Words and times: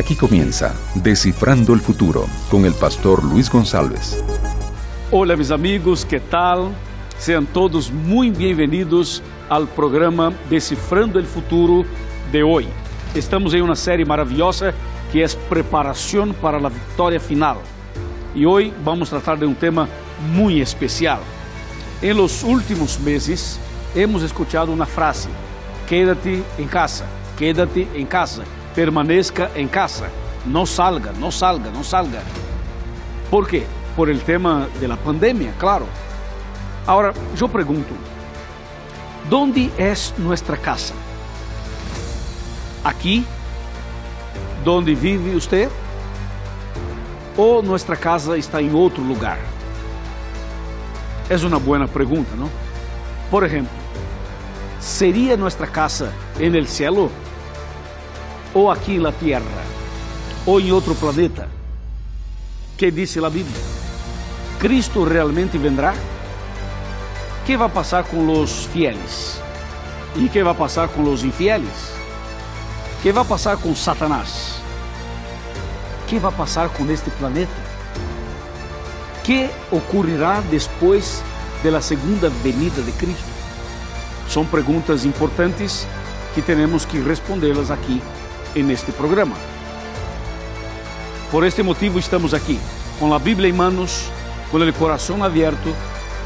Aquí 0.00 0.16
comienza 0.16 0.74
Descifrando 0.94 1.74
el 1.74 1.80
Futuro 1.80 2.24
con 2.50 2.64
el 2.64 2.72
pastor 2.72 3.22
Luis 3.22 3.50
González. 3.50 4.24
Hola 5.10 5.36
mis 5.36 5.50
amigos, 5.50 6.06
¿qué 6.06 6.18
tal? 6.20 6.70
Sean 7.18 7.44
todos 7.44 7.92
muy 7.92 8.30
bienvenidos 8.30 9.22
al 9.50 9.68
programa 9.68 10.32
Decifrando 10.48 11.18
el 11.18 11.26
Futuro 11.26 11.84
de 12.32 12.42
hoy. 12.42 12.66
Estamos 13.14 13.52
en 13.52 13.60
una 13.60 13.76
serie 13.76 14.06
maravillosa 14.06 14.72
que 15.12 15.22
es 15.22 15.36
preparación 15.36 16.32
para 16.32 16.58
la 16.58 16.70
victoria 16.70 17.20
final. 17.20 17.58
Y 18.34 18.46
hoy 18.46 18.72
vamos 18.82 19.12
a 19.12 19.16
tratar 19.16 19.38
de 19.38 19.44
un 19.44 19.54
tema 19.54 19.86
muy 20.32 20.62
especial. 20.62 21.20
En 22.00 22.16
los 22.16 22.42
últimos 22.42 22.98
meses 23.00 23.60
hemos 23.94 24.22
escuchado 24.22 24.72
una 24.72 24.86
frase, 24.86 25.28
quédate 25.86 26.42
en 26.56 26.68
casa, 26.68 27.04
quédate 27.36 27.86
en 27.94 28.06
casa, 28.06 28.44
permanezca 28.74 29.50
en 29.54 29.68
casa, 29.68 30.08
no 30.46 30.66
salga, 30.66 31.12
no 31.18 31.30
salga, 31.30 31.70
no 31.70 31.84
salga. 31.84 32.20
¿Por 33.30 33.46
qué? 33.46 33.66
Por 33.96 34.10
el 34.10 34.20
tema 34.22 34.68
de 34.80 34.88
la 34.88 34.96
pandemia, 34.96 35.52
claro. 35.58 35.86
Ahora, 36.86 37.12
yo 37.36 37.48
pregunto, 37.48 37.94
¿dónde 39.28 39.70
es 39.76 40.14
nuestra 40.18 40.56
casa? 40.56 40.94
¿Aquí? 42.82 43.24
¿Donde 44.64 44.94
vive 44.94 45.36
usted? 45.36 45.68
¿O 47.36 47.62
nuestra 47.62 47.96
casa 47.96 48.36
está 48.36 48.60
en 48.60 48.74
otro 48.74 49.04
lugar? 49.04 49.38
Es 51.28 51.44
una 51.44 51.58
buena 51.58 51.86
pregunta, 51.86 52.34
¿no? 52.36 52.48
Por 53.30 53.44
ejemplo, 53.44 53.72
¿sería 54.80 55.36
nuestra 55.36 55.66
casa 55.66 56.10
en 56.38 56.54
el 56.56 56.66
cielo? 56.66 57.10
¿O 58.52 58.70
aquí 58.72 58.96
en 58.96 59.04
la 59.04 59.12
tierra? 59.12 59.44
¿O 60.44 60.58
en 60.58 60.72
otro 60.72 60.94
planeta? 60.94 61.46
¿Qué 62.76 62.90
dice 62.90 63.20
la 63.20 63.28
Biblia? 63.28 63.56
¿Cristo 64.58 65.04
realmente 65.04 65.56
vendrá? 65.56 65.94
¿Qué 67.46 67.56
va 67.56 67.66
a 67.66 67.72
pasar 67.72 68.04
con 68.06 68.26
los 68.26 68.50
fieles? 68.72 69.40
¿Y 70.16 70.28
qué 70.28 70.42
va 70.42 70.50
a 70.50 70.56
pasar 70.56 70.90
con 70.90 71.04
los 71.04 71.22
infieles? 71.22 71.92
¿Qué 73.02 73.12
va 73.12 73.20
a 73.20 73.24
pasar 73.24 73.56
con 73.58 73.76
Satanás? 73.76 74.56
¿Qué 76.08 76.18
va 76.18 76.30
a 76.30 76.36
pasar 76.36 76.72
con 76.72 76.90
este 76.90 77.10
planeta? 77.12 77.52
¿Qué 79.24 79.48
ocurrirá 79.70 80.42
después 80.50 81.22
de 81.62 81.70
la 81.70 81.80
segunda 81.80 82.28
venida 82.42 82.82
de 82.84 82.92
Cristo? 82.92 83.22
Son 84.28 84.46
preguntas 84.46 85.04
importantes 85.04 85.86
que 86.34 86.42
tenemos 86.42 86.84
que 86.84 87.00
responderlas 87.00 87.70
aquí 87.70 88.02
en 88.54 88.70
este 88.70 88.92
programa. 88.92 89.36
Por 91.30 91.44
este 91.44 91.62
motivo 91.62 91.98
estamos 91.98 92.34
aquí, 92.34 92.58
con 92.98 93.10
la 93.10 93.18
Biblia 93.18 93.48
en 93.48 93.56
manos, 93.56 94.10
con 94.50 94.62
el 94.62 94.72
corazón 94.74 95.22
abierto 95.22 95.70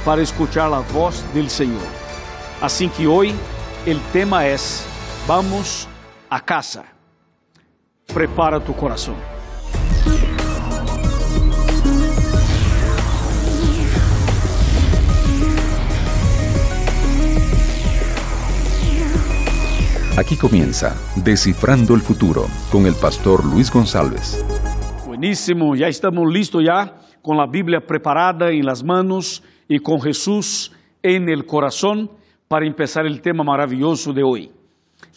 para 0.04 0.22
escuchar 0.22 0.70
la 0.70 0.80
voz 0.80 1.22
del 1.34 1.50
Señor. 1.50 1.86
Así 2.60 2.88
que 2.88 3.06
hoy 3.06 3.34
el 3.86 4.00
tema 4.12 4.46
es, 4.46 4.84
vamos 5.26 5.88
a 6.30 6.40
casa. 6.40 6.84
Prepara 8.06 8.60
tu 8.60 8.74
corazón. 8.74 9.33
Aquí 20.16 20.36
comienza 20.36 20.94
Descifrando 21.16 21.92
el 21.92 22.00
Futuro 22.00 22.46
con 22.70 22.86
el 22.86 22.94
pastor 22.94 23.44
Luis 23.44 23.68
González. 23.68 24.44
Buenísimo, 25.04 25.74
ya 25.74 25.88
estamos 25.88 26.32
listos 26.32 26.62
ya 26.64 26.94
con 27.20 27.36
la 27.36 27.48
Biblia 27.48 27.80
preparada 27.80 28.52
en 28.52 28.64
las 28.64 28.84
manos 28.84 29.42
y 29.66 29.80
con 29.80 30.00
Jesús 30.00 30.70
en 31.02 31.28
el 31.28 31.44
corazón 31.44 32.12
para 32.46 32.64
empezar 32.64 33.06
el 33.06 33.20
tema 33.20 33.42
maravilloso 33.42 34.12
de 34.12 34.22
hoy. 34.22 34.52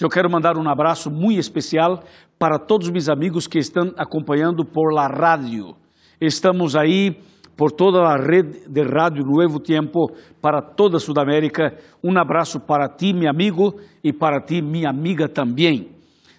Eu 0.02 0.10
quero 0.10 0.32
mandar 0.32 0.58
um 0.58 0.68
abraço 0.68 1.12
muito 1.12 1.40
especial 1.40 2.04
para 2.40 2.58
todos 2.58 2.90
mis 2.90 3.08
amigos 3.08 3.48
que 3.48 3.60
estão 3.60 3.94
acompanhando 3.98 4.66
por 4.66 4.92
la 4.92 5.08
rádio. 5.08 5.76
Estamos 6.20 6.76
aí 6.76 7.22
por 7.58 7.72
toda 7.72 8.04
a 8.04 8.16
rede 8.16 8.70
de 8.70 8.84
rádio 8.84 9.26
Nuevo 9.26 9.60
Tiempo 9.60 10.12
para 10.40 10.62
toda 10.62 11.00
Sudamérica. 11.00 11.76
Um 12.04 12.18
abraço 12.18 12.60
para 12.60 12.88
ti, 12.88 13.12
meu 13.14 13.30
amigo, 13.30 13.74
e 14.04 14.14
para 14.14 14.40
ti, 14.40 14.62
minha 14.62 14.90
amiga 14.90 15.28
também. 15.28 15.90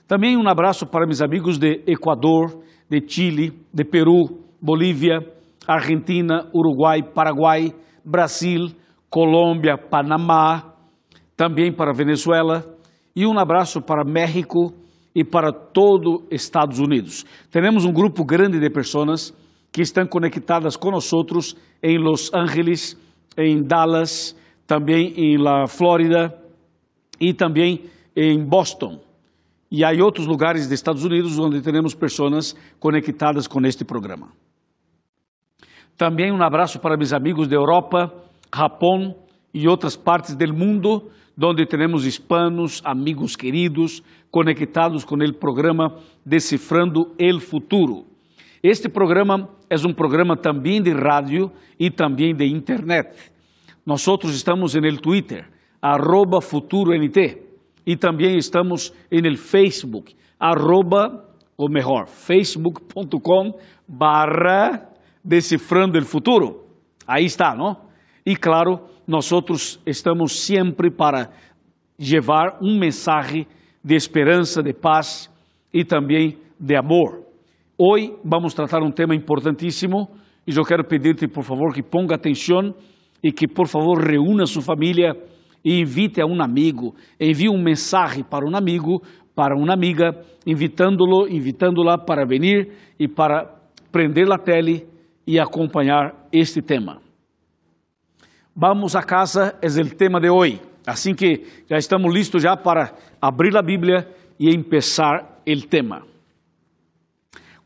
Também 0.07 0.37
um 0.37 0.49
abraço 0.49 0.87
para 0.87 1.05
meus 1.05 1.21
amigos 1.21 1.59
de 1.59 1.83
Equador, 1.87 2.63
de 2.89 3.03
Chile, 3.07 3.53
de 3.75 3.85
Peru, 3.85 4.39
Bolívia, 4.63 5.19
Argentina, 5.67 6.49
Uruguai, 6.55 7.03
Paraguai, 7.03 7.75
Brasil, 8.05 8.69
Colômbia, 9.11 9.77
Panamá, 9.77 10.73
também 11.37 11.73
para 11.73 11.93
Venezuela 11.93 12.65
e 13.15 13.27
um 13.27 13.39
abraço 13.39 13.83
para 13.83 14.05
México 14.05 14.73
e 15.15 15.25
para 15.25 15.53
todo 15.53 16.25
Estados 16.31 16.79
Unidos. 16.79 17.25
Temos 17.51 17.85
um 17.85 17.93
grupo 17.93 18.25
grande 18.25 18.61
de 18.61 18.71
pessoas 18.71 19.35
que 19.79 19.83
estão 19.83 20.05
conectadas 20.09 20.77
nós 20.91 21.55
em 21.81 21.99
Los 21.99 22.35
Angeles, 22.35 22.99
em 23.37 23.63
Dallas, 23.63 24.37
também 24.67 25.15
em 25.17 25.39
la 25.39 25.69
Flórida 25.69 26.37
e 27.21 27.33
também 27.33 27.85
em 28.17 28.45
Boston. 28.45 28.99
E 29.71 29.85
há 29.85 29.91
outros 30.03 30.27
lugares 30.27 30.65
dos 30.65 30.73
Estados 30.73 31.05
Unidos 31.05 31.39
onde 31.39 31.61
temos 31.61 31.95
pessoas 31.95 32.57
conectadas 32.81 33.47
com 33.47 33.65
este 33.65 33.85
programa. 33.85 34.33
Também 35.97 36.33
um 36.33 36.43
abraço 36.43 36.81
para 36.81 36.97
meus 36.97 37.13
amigos 37.13 37.47
da 37.47 37.55
Europa, 37.55 38.13
Japão 38.53 39.15
e 39.55 39.69
outras 39.69 39.95
partes 39.95 40.35
do 40.35 40.55
mundo 40.55 41.09
donde 41.37 41.65
temos 41.67 42.05
hispanos, 42.05 42.83
amigos 42.85 43.37
queridos, 43.37 44.03
conectados 44.29 45.05
com 45.05 45.15
o 45.15 45.35
programa 45.35 46.01
Decifrando 46.27 47.15
el 47.17 47.39
Futuro. 47.39 48.08
Este 48.63 48.89
programa 48.89 49.49
é 49.71 49.77
um 49.87 49.93
programa 49.93 50.37
também 50.37 50.83
de 50.83 50.93
rádio 50.93 51.51
e 51.79 51.91
também 51.91 52.35
de 52.35 52.45
internet. 52.47 53.31
Nós 53.87 54.07
estamos 54.25 54.75
no 54.75 54.97
Twitter, 54.99 55.49
arroba 55.81 56.41
FuturoNT, 56.41 57.41
e 57.87 57.97
também 57.97 58.37
estamos 58.37 58.93
no 59.11 59.37
Facebook, 59.37 60.15
arroba, 60.39 61.25
ou 61.57 61.71
melhor, 61.71 62.07
facebook.com 62.07 63.59
barra 63.87 64.89
Decifrando 65.25 65.97
el 65.97 66.05
Futuro. 66.05 66.67
Aí 67.07 67.25
está, 67.25 67.55
não? 67.55 67.77
E 68.27 68.37
claro, 68.37 68.81
nós 69.07 69.31
estamos 69.87 70.45
sempre 70.45 70.91
para 70.91 71.31
levar 71.99 72.59
um 72.61 72.79
mensagem 72.79 73.47
de 73.83 73.95
esperança, 73.95 74.63
de 74.63 74.75
paz 74.75 75.31
e 75.73 75.85
também 75.85 76.39
de 76.61 76.77
amor. 76.77 77.28
Hoje 77.81 78.13
vamos 78.25 78.55
tratar 78.55 78.83
um 78.83 78.91
tema 78.91 79.15
importantíssimo 79.15 80.09
e 80.45 80.51
eu 80.51 80.65
quero 80.65 80.83
pedir-te, 80.83 81.29
por 81.29 81.45
favor, 81.45 81.73
que 81.73 81.81
ponga 81.81 82.17
atenção 82.17 82.75
e 83.23 83.31
que, 83.31 83.47
por 83.47 83.69
favor, 83.69 84.03
reúna 84.03 84.47
sua 84.47 84.63
família 84.63 85.13
e 85.65 85.81
invite 85.81 86.21
a 86.21 86.27
um 86.27 86.43
amigo. 86.43 86.97
Envie 87.21 87.49
um 87.49 87.63
mensagem 87.63 88.25
para 88.25 88.45
um 88.45 88.57
amigo, 88.57 89.01
para 89.33 89.55
uma 89.57 89.73
amiga, 89.73 90.11
invitando-lo, 90.45 91.29
invitando-la 91.29 91.99
para 91.99 92.27
vir 92.27 92.73
e 92.99 93.07
para 93.07 93.49
prender 93.93 94.27
a 94.33 94.39
tele 94.39 94.85
e 95.25 95.39
acompanhar 95.39 96.27
este 96.33 96.61
tema. 96.61 97.01
Vamos 98.57 98.97
a 98.97 99.05
casa 99.05 99.57
é 99.63 99.69
o 99.69 99.97
tema 99.97 100.19
de 100.21 100.29
hoje. 100.29 100.61
Assim 100.85 101.15
que 101.15 101.45
já 101.71 101.77
estamos 101.77 102.13
listos 102.13 102.43
já 102.43 102.57
para 102.57 102.93
abrir 103.23 103.57
a 103.57 103.63
Bíblia 103.63 104.09
e 104.37 104.51
empezar 104.53 105.41
o 105.47 105.69
tema. 105.69 106.18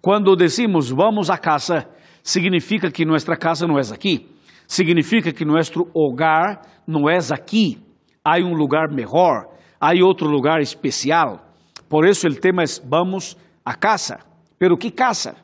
Quando 0.03 0.37
decimos 0.37 0.91
vamos 0.91 1.31
a 1.31 1.39
casa, 1.39 1.89
significa 2.23 2.91
que 2.91 3.07
nossa 3.07 3.37
casa 3.37 3.67
não 3.67 3.79
é 3.79 3.83
aqui. 3.83 4.29
Significa 4.67 5.33
que 5.33 5.45
nosso 5.45 5.89
hogar 5.95 6.61
não 6.87 7.09
é 7.09 7.19
aqui. 7.33 7.79
Há 8.25 8.37
um 8.39 8.55
lugar 8.55 8.91
melhor, 8.91 9.49
há 9.81 9.93
outro 10.05 10.29
lugar 10.29 10.61
especial. 10.61 11.41
Por 11.89 12.05
isso 12.05 12.27
o 12.27 12.35
tema 12.35 12.63
é 12.63 12.67
vamos 12.85 13.37
a 13.65 13.75
casa. 13.75 14.19
Pero 14.59 14.77
que 14.77 14.91
casa? 14.91 15.37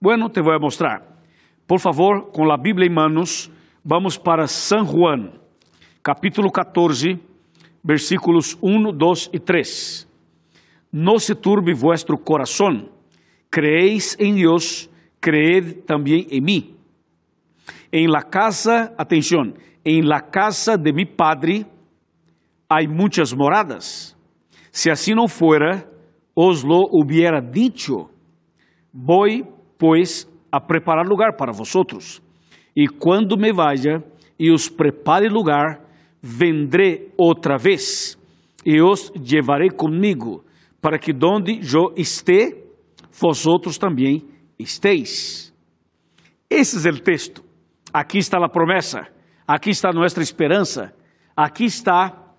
Bueno, 0.00 0.28
te 0.28 0.40
vou 0.40 0.58
mostrar. 0.58 1.02
Por 1.66 1.78
favor, 1.78 2.32
com 2.32 2.50
a 2.50 2.56
Bíblia 2.56 2.88
em 2.88 2.92
manos, 2.92 3.50
Vamos 3.82 4.18
para 4.18 4.46
San 4.46 4.84
Juan, 4.84 5.32
capítulo 6.02 6.52
14, 6.52 7.18
versículos 7.82 8.58
1, 8.60 8.92
2 8.92 9.30
e 9.32 9.40
3. 9.40 10.06
No 10.92 11.18
se 11.18 11.34
turbe 11.34 11.72
vuestro 11.72 12.18
corazón, 12.18 12.90
creéis 13.50 14.16
en 14.18 14.36
Dios, 14.36 14.88
creed 15.20 15.84
también 15.84 16.26
en 16.30 16.44
mí. 16.44 16.76
En 17.92 18.10
la 18.10 18.22
casa, 18.22 18.94
atención, 18.96 19.54
en 19.84 20.08
la 20.08 20.30
casa 20.30 20.76
de 20.76 20.92
mi 20.92 21.04
Padre 21.04 21.66
hay 22.68 22.86
muchas 22.86 23.36
moradas. 23.36 24.16
Si 24.70 24.88
así 24.88 25.12
no 25.12 25.26
fuera, 25.26 25.86
os 26.34 26.64
lo 26.64 26.86
hubiera 26.92 27.40
dicho, 27.40 28.10
Voy, 28.92 29.44
pois, 29.78 30.28
a 30.50 30.60
preparar 30.60 31.06
lugar 31.06 31.36
para 31.36 31.52
vosotros. 31.52 32.20
E 32.74 32.88
quando 32.88 33.36
me 33.36 33.52
vaya 33.52 34.02
e 34.38 34.50
os 34.50 34.68
prepare 34.68 35.28
lugar, 35.28 35.80
vendré 36.20 37.08
outra 37.16 37.56
vez 37.56 38.18
e 38.64 38.80
os 38.80 39.12
llevaré 39.14 39.70
comigo, 39.70 40.44
para 40.80 40.98
que 40.98 41.12
donde 41.12 41.60
eu 41.72 41.92
esté, 41.96 42.56
vosotros 43.12 43.78
também 43.78 44.28
estéis. 44.58 45.54
Esse 46.48 46.86
é 46.88 46.90
o 46.90 47.00
texto. 47.00 47.44
Aqui 47.92 48.18
está 48.18 48.38
a 48.44 48.48
promessa, 48.48 49.00
aqui 49.46 49.70
está 49.70 49.92
nossa 49.92 50.20
esperança, 50.20 50.92
aqui 51.36 51.64
está 51.64 52.34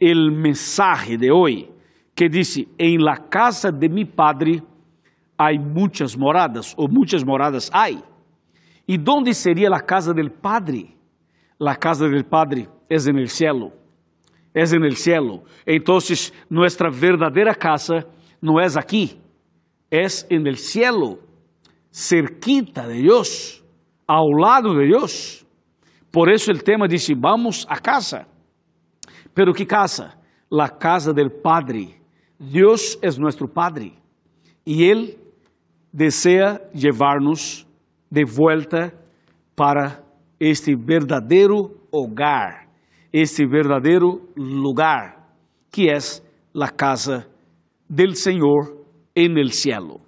o 0.00 0.30
mensaje 0.32 1.16
de 1.16 1.32
hoje, 1.32 1.70
que 2.14 2.28
diz: 2.28 2.56
Em 2.78 2.98
la 2.98 3.16
casa 3.16 3.70
de 3.70 3.88
mi 3.88 4.04
padre 4.04 4.62
há 5.38 5.52
muitas 5.58 6.14
moradas, 6.14 6.74
ou 6.76 6.88
muitas 6.88 7.22
moradas 7.22 7.70
há. 7.72 7.90
E 7.90 8.98
onde 9.08 9.32
seria 9.32 9.68
a 9.68 9.80
casa 9.80 10.12
del 10.12 10.30
Padre? 10.30 10.96
La 11.58 11.76
casa 11.76 12.08
del 12.08 12.24
Padre 12.24 12.68
é 12.90 12.96
en 12.96 13.18
el 13.18 13.28
cielo. 13.28 13.72
É 14.54 14.62
en 14.62 14.84
el 14.84 14.96
cielo. 14.96 15.44
Entonces, 15.66 16.32
nuestra 16.50 16.90
verdadeira 16.90 17.54
casa 17.54 18.06
não 18.40 18.60
é 18.60 18.66
aqui, 18.76 19.18
é 19.92 20.06
en 20.30 20.46
el 20.46 20.56
cielo, 20.56 21.18
cerquita 21.90 22.88
de 22.88 23.02
Deus, 23.02 23.62
ao 24.06 24.30
lado 24.30 24.74
de 24.74 24.88
Deus. 24.88 25.46
Por 26.10 26.30
isso 26.30 26.50
o 26.50 26.58
tema 26.58 26.88
diz: 26.88 27.06
vamos 27.20 27.66
a 27.68 27.78
casa. 27.78 28.26
Pero 29.34 29.52
que 29.52 29.66
casa? 29.66 30.18
La 30.50 30.70
casa 30.70 31.12
del 31.12 31.30
Padre. 31.30 32.00
Deus 32.38 32.98
é 33.02 33.08
nosso 33.20 33.46
Padre 33.46 33.92
e 34.66 34.82
Ele 34.82 35.16
deseja 35.92 36.60
levar-nos 36.74 37.66
de 38.10 38.24
volta 38.24 38.92
para 39.54 40.02
este 40.40 40.74
verdadeiro 40.74 41.70
hogar, 41.92 42.68
este 43.12 43.46
verdadeiro 43.46 44.28
lugar, 44.36 45.32
que 45.70 45.88
é 45.88 45.98
a 46.60 46.68
casa 46.68 47.28
del 47.88 48.16
Senhor 48.16 48.81
en 49.14 49.38
el 49.38 49.52
cielo. 49.52 50.00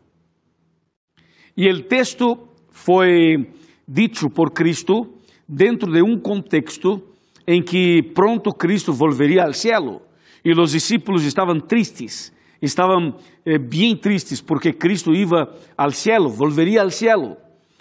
E 1.56 1.70
o 1.70 1.82
texto 1.84 2.48
foi 2.70 3.46
dito 3.86 4.28
por 4.30 4.52
Cristo 4.52 5.20
dentro 5.48 5.90
de 5.92 6.02
um 6.02 6.18
contexto 6.18 7.02
em 7.46 7.62
que 7.62 8.02
pronto 8.14 8.50
Cristo 8.52 8.92
volveria 8.92 9.44
ao 9.44 9.52
cielo 9.52 10.00
e 10.44 10.52
os 10.52 10.72
discípulos 10.72 11.24
estavam 11.24 11.60
tristes 11.60 12.34
estavam 12.64 13.14
eh, 13.44 13.58
bem 13.58 13.96
tristes 13.96 14.40
porque 14.40 14.72
Cristo 14.72 15.12
iba 15.14 15.54
ao 15.76 15.90
cielo, 15.90 16.28
volveria 16.28 16.82
ao 16.82 16.90
cielo. 16.90 17.36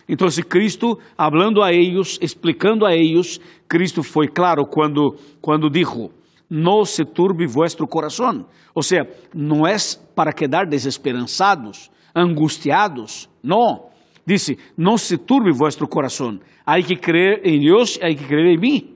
Então, 0.07 0.27
Cristo, 0.49 0.99
hablando 1.17 1.63
a 1.63 1.71
eles, 1.71 2.19
explicando 2.21 2.85
a 2.85 2.93
eles, 2.93 3.39
Cristo 3.67 4.03
foi 4.03 4.27
claro 4.27 4.65
quando, 4.65 5.15
quando 5.41 5.69
dijo: 5.69 6.11
No 6.55 6.85
se 6.85 7.03
turbe 7.03 7.47
vuestro 7.47 7.87
coração. 7.87 8.45
Ou 8.75 8.83
seja, 8.83 9.09
não 9.33 9.65
é 9.65 9.75
para 10.15 10.31
quedar 10.31 10.67
desesperançados, 10.67 11.89
angustiados. 12.15 13.27
Não. 13.41 13.89
Disse: 14.23 14.59
No 14.77 14.99
se 14.99 15.17
turbe 15.17 15.51
vuestro 15.51 15.87
coração. 15.87 16.39
Há 16.63 16.79
que 16.79 16.95
crer 16.95 17.41
em 17.43 17.59
Deus, 17.59 17.97
há 17.99 18.07
que 18.09 18.23
crer 18.27 18.45
em 18.53 18.59
mim. 18.59 18.95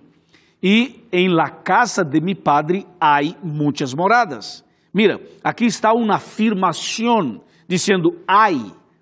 E 0.62 1.04
em 1.12 1.30
la 1.30 1.50
casa 1.50 2.06
de 2.06 2.22
mi 2.22 2.36
padre 2.36 2.86
há 3.02 3.22
muitas 3.44 3.92
moradas. 3.92 4.64
Mira, 4.94 5.20
aqui 5.44 5.66
está 5.66 5.92
uma 5.94 6.18
afirmação 6.18 7.42
dizendo: 7.68 8.22
há 8.28 8.50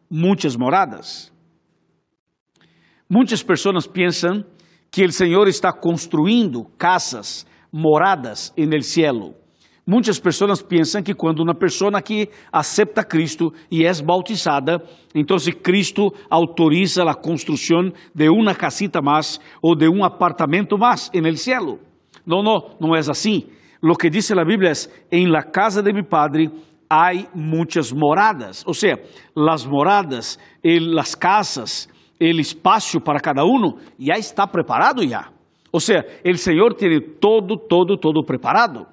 muitas 0.09 0.55
moradas. 0.55 1.29
Muitas 3.09 3.43
pessoas 3.43 3.85
pensam 3.85 4.45
que 4.89 5.03
o 5.03 5.11
Senhor 5.11 5.45
está 5.49 5.73
construindo 5.73 6.63
casas, 6.77 7.45
moradas 7.75 8.53
no 8.57 8.81
cielo. 8.81 9.33
Muitas 9.85 10.19
pessoas 10.19 10.61
pensam 10.61 11.03
que 11.03 11.13
quando 11.13 11.41
uma 11.41 11.53
pessoa 11.53 12.01
que 12.01 12.29
acepta 12.51 13.03
Cristo 13.03 13.51
e 13.69 13.85
é 13.85 13.91
bautizada, 14.01 14.81
então 15.13 15.37
Cristo 15.61 16.11
autoriza 16.29 17.03
a 17.03 17.13
construção 17.13 17.91
de 18.13 18.29
uma 18.29 18.55
casita 18.55 19.01
mais 19.01 19.39
ou 19.61 19.75
de 19.75 19.89
um 19.89 20.03
apartamento 20.03 20.77
mais 20.77 21.11
no 21.13 21.37
cielo. 21.37 21.79
Não, 22.25 22.41
não, 22.41 22.77
não 22.79 22.95
é 22.95 22.99
assim 22.99 23.43
lo 23.85 23.95
que 23.95 24.09
dice 24.09 24.33
la 24.33 24.43
Biblia 24.43 24.71
es, 24.71 24.89
en 25.11 25.31
la 25.31 25.43
casa 25.43 25.79
de 25.83 25.93
mi 25.93 26.01
padre 26.01 26.49
hay 26.89 27.27
muchas 27.35 27.93
moradas, 27.93 28.63
o 28.65 28.73
sea, 28.73 28.97
las 29.35 29.67
moradas, 29.67 30.39
el, 30.63 30.95
las 30.95 31.15
casas, 31.15 31.87
el 32.19 32.39
espacio 32.39 32.99
para 32.99 33.19
cada 33.19 33.43
uno 33.43 33.75
ya 33.99 34.15
está 34.15 34.47
preparado 34.47 35.03
ya. 35.03 35.31
O 35.75 35.79
sea, 35.81 36.05
el 36.23 36.37
Señor 36.37 36.75
tiene 36.75 37.01
todo, 37.01 37.57
todo, 37.57 37.97
todo 37.97 38.23
preparado. 38.23 38.87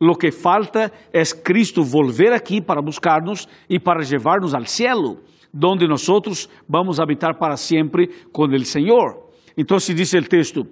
Lo 0.00 0.16
que 0.16 0.32
falta 0.32 0.90
es 1.12 1.32
Cristo 1.32 1.84
volver 1.84 2.32
aquí 2.32 2.60
para 2.60 2.80
buscarnos 2.80 3.48
y 3.68 3.78
para 3.78 4.02
llevarnos 4.02 4.52
al 4.52 4.66
cielo, 4.66 5.18
donde 5.52 5.86
nosotros 5.86 6.50
vamos 6.66 6.98
habitar 6.98 7.38
para 7.38 7.56
siempre 7.56 8.08
con 8.32 8.52
el 8.52 8.64
Señor. 8.64 9.30
Entonces 9.56 9.94
dice 9.94 10.18
el 10.18 10.28
texto, 10.28 10.62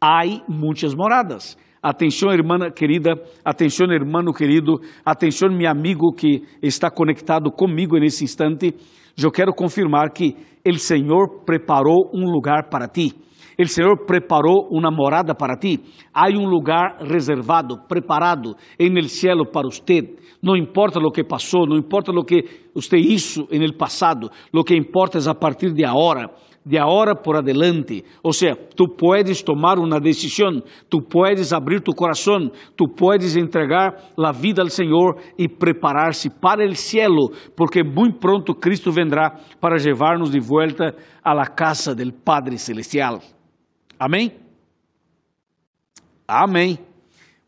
hay 0.00 0.42
muchas 0.48 0.96
moradas. 0.96 1.56
Atenção, 1.80 2.32
irmã 2.32 2.58
querida, 2.74 3.14
atenção, 3.44 3.86
irmão 3.92 4.32
querido, 4.32 4.80
atenção, 5.04 5.50
meu 5.50 5.70
amigo 5.70 6.12
que 6.12 6.42
está 6.60 6.90
conectado 6.90 7.52
comigo 7.52 7.96
nesse 7.96 8.24
instante. 8.24 8.74
Eu 9.16 9.30
quero 9.30 9.54
confirmar 9.54 10.10
que 10.10 10.34
o 10.66 10.78
Senhor 10.78 11.44
preparou 11.46 12.10
um 12.12 12.24
lugar 12.28 12.68
para 12.68 12.88
ti. 12.88 13.27
O 13.60 13.66
Senhor 13.66 14.06
preparou 14.06 14.68
uma 14.70 14.88
morada 14.88 15.34
para 15.34 15.56
ti. 15.56 15.80
Há 16.14 16.28
um 16.28 16.46
lugar 16.46 16.98
reservado, 17.00 17.76
preparado 17.88 18.54
en 18.78 18.96
el 18.96 19.08
cielo 19.08 19.50
para 19.50 19.66
usted. 19.66 20.16
Não 20.40 20.56
importa 20.56 21.00
o 21.00 21.10
que 21.10 21.24
passou, 21.24 21.66
não 21.66 21.76
importa 21.76 22.12
o 22.12 22.24
que 22.24 22.70
usted 22.72 22.98
hizo 22.98 23.48
en 23.50 23.62
el 23.64 23.74
passado, 23.76 24.30
lo 24.52 24.62
que 24.62 24.76
importa 24.76 25.18
é 25.18 25.28
a 25.28 25.34
partir 25.34 25.72
de 25.72 25.84
agora 25.84 26.30
de 26.64 26.78
agora 26.78 27.14
por 27.14 27.34
adelante. 27.34 28.04
Ou 28.22 28.32
seja, 28.32 28.54
tu 28.76 28.88
puedes 28.94 29.42
tomar 29.42 29.78
uma 29.78 29.98
decisão, 29.98 30.62
tu 30.88 31.00
puedes 31.00 31.52
abrir 31.52 31.80
tu 31.80 31.92
coração, 31.94 32.50
tu 32.76 32.86
puedes 32.94 33.36
entregar 33.36 33.94
a 34.18 34.32
vida 34.32 34.60
ao 34.60 34.68
Senhor 34.68 35.16
e 35.38 35.48
preparar-se 35.48 36.28
para 36.28 36.64
o 36.64 36.74
cielo, 36.74 37.32
porque 37.56 37.82
muito 37.82 38.18
pronto 38.18 38.54
Cristo 38.54 38.92
vendrá 38.92 39.30
para 39.60 39.82
levar-nos 39.82 40.30
de 40.30 40.40
volta 40.40 40.94
a 41.24 41.46
casa 41.46 41.94
del 41.94 42.12
Padre 42.12 42.58
Celestial. 42.58 43.37
Amém? 43.98 44.32
Amém. 46.26 46.78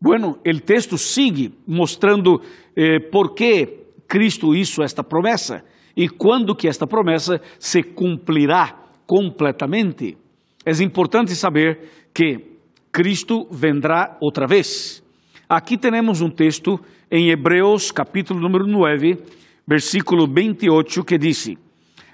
Bueno, 0.00 0.38
o 0.44 0.60
texto 0.60 0.96
sigue 0.96 1.54
mostrando 1.66 2.40
eh, 2.74 2.98
por 2.98 3.34
que 3.34 3.80
Cristo 4.08 4.54
hizo 4.54 4.82
esta 4.82 5.04
promessa 5.04 5.62
e 5.96 6.08
quando 6.08 6.56
que 6.56 6.66
esta 6.66 6.86
promessa 6.86 7.40
se 7.58 7.82
cumprirá 7.82 8.74
completamente. 9.06 10.16
É 10.64 10.72
importante 10.82 11.34
saber 11.34 12.08
que 12.14 12.58
Cristo 12.90 13.46
vendrá 13.50 14.16
outra 14.20 14.46
vez. 14.46 15.02
Aqui 15.48 15.76
temos 15.76 16.20
um 16.20 16.30
texto 16.30 16.80
em 17.10 17.28
Hebreus, 17.30 17.92
capítulo 17.92 18.40
número 18.40 18.66
9, 18.66 19.18
versículo 19.66 20.26
28, 20.26 21.04
que 21.04 21.18
diz: 21.18 21.50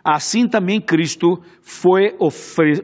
Assim 0.03 0.49
também 0.49 0.81
Cristo 0.81 1.41
foi 1.61 2.15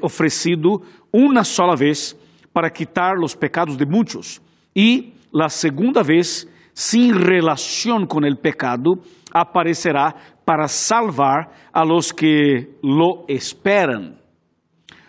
oferecido 0.01 0.83
uma 1.13 1.45
sola 1.45 1.77
vez 1.77 2.17
para 2.53 2.71
quitar 2.71 3.19
os 3.19 3.35
pecados 3.35 3.77
de 3.77 3.85
muitos, 3.85 4.41
e 4.75 5.13
la 5.33 5.49
segunda 5.49 6.03
vez, 6.03 6.47
sem 6.75 7.13
relação 7.13 8.07
com 8.07 8.19
o 8.19 8.37
pecado, 8.37 9.01
aparecerá 9.33 10.15
para 10.45 10.69
salvar 10.69 11.51
a 11.73 11.83
los 11.83 12.13
que 12.13 12.69
lo 12.83 13.25
esperam. 13.29 14.17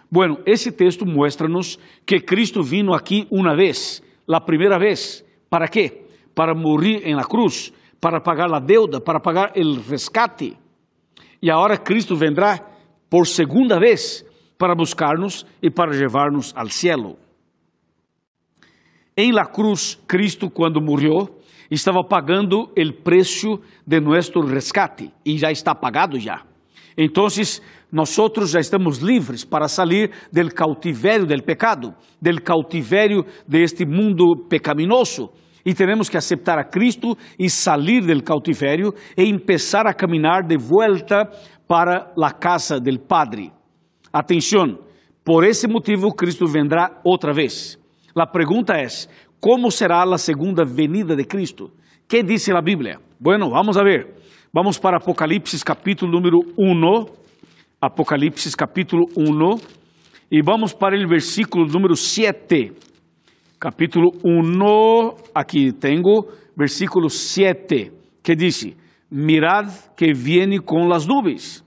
Bueno, 0.10 0.38
esse 0.46 0.72
texto 0.72 1.06
mostra-nos 1.06 1.80
que 2.06 2.20
Cristo 2.20 2.62
vino 2.62 2.94
aqui 2.94 3.28
uma 3.32 3.56
vez, 3.56 4.04
a 4.32 4.40
primeira 4.40 4.78
vez. 4.78 5.26
¿Para 5.50 5.68
quê? 5.68 6.06
Para 6.36 6.54
morrer 6.54 7.02
em 7.08 7.16
la 7.16 7.24
cruz, 7.24 7.74
para 8.00 8.22
pagar 8.22 8.54
a 8.54 8.60
deuda, 8.60 9.02
para 9.02 9.20
pagar 9.20 9.54
o 9.56 9.82
rescate. 9.90 10.56
E 11.42 11.50
agora 11.50 11.78
Cristo 11.78 12.16
vendrá 12.16 12.60
por 13.10 13.26
segunda 13.26 13.80
vez 13.80 14.24
para 14.58 14.76
buscar-nos 14.76 15.46
e 15.62 15.70
para 15.70 15.92
levar-nos 15.92 16.54
ao 16.56 16.70
cielo. 16.70 17.18
Em 19.16 19.32
la 19.32 19.46
cruz, 19.46 20.00
Cristo, 20.08 20.50
quando 20.50 20.82
morreu, 20.82 21.40
estava 21.70 22.04
pagando 22.04 22.64
o 22.64 23.04
preço 23.04 23.60
de 23.86 24.00
nosso 24.00 24.40
rescate 24.42 25.12
e 25.26 25.38
já 25.38 25.52
está 25.52 25.76
pagado 25.76 26.20
já. 26.20 26.44
Então, 26.98 27.28
nós 27.92 28.16
já 28.52 28.60
estamos 28.60 28.98
livres 29.00 29.46
para 29.46 29.68
sair 29.68 30.12
do 30.32 30.50
cautivério 30.54 31.26
del 31.26 31.44
pecado, 31.44 31.94
del 32.22 32.42
cautivério 32.42 33.24
de 33.48 33.62
este 33.62 33.86
mundo 33.86 34.46
pecaminoso. 34.50 35.30
E 35.66 35.74
temos 35.74 36.10
que 36.10 36.18
aceitar 36.18 36.60
a 36.60 36.66
Cristo 36.66 37.16
e 37.40 37.50
sair 37.50 38.02
do 38.02 38.24
cautiverio 38.24 38.94
e 39.16 39.32
começar 39.40 39.88
a 39.88 39.94
caminhar 39.94 40.44
de 40.44 40.58
volta 40.58 41.30
para 41.68 42.12
a 42.22 42.32
casa 42.32 42.80
del 42.80 43.00
Padre. 43.00 43.52
Atenção, 44.14 44.78
por 45.26 45.44
esse 45.44 45.68
motivo 45.68 46.14
Cristo 46.14 46.46
vendrá 46.46 47.02
outra 47.04 47.34
vez. 47.34 47.80
A 48.16 48.28
pergunta 48.28 48.76
é: 48.76 48.86
como 49.42 49.72
será 49.72 50.04
a 50.04 50.18
segunda 50.20 50.64
venida 50.64 51.16
de 51.16 51.26
Cristo? 51.26 51.72
Que 52.08 52.22
diz 52.22 52.48
a 52.50 52.62
Bíblia? 52.62 53.00
Bueno, 53.20 53.50
vamos 53.50 53.76
a 53.76 53.84
ver. 53.84 54.14
Vamos 54.54 54.78
para 54.78 54.98
Apocalipse 54.98 55.66
capítulo 55.66 56.12
número 56.12 56.42
1. 56.56 57.06
Apocalipse 57.82 58.56
capítulo 58.56 59.06
1. 59.18 59.56
E 60.30 60.44
vamos 60.44 60.74
para 60.74 60.96
o 60.96 61.08
versículo 61.10 61.66
número 61.66 61.96
7. 61.96 62.72
Capítulo 63.60 64.12
1, 64.24 65.16
aqui 65.34 65.72
tenho, 65.72 66.28
versículo 66.56 67.10
7, 67.10 67.92
que 68.22 68.36
diz: 68.36 68.76
Mirad 69.10 69.70
que 69.96 70.14
viene 70.14 70.60
com 70.60 70.88
las 70.88 71.08
nubes, 71.08 71.64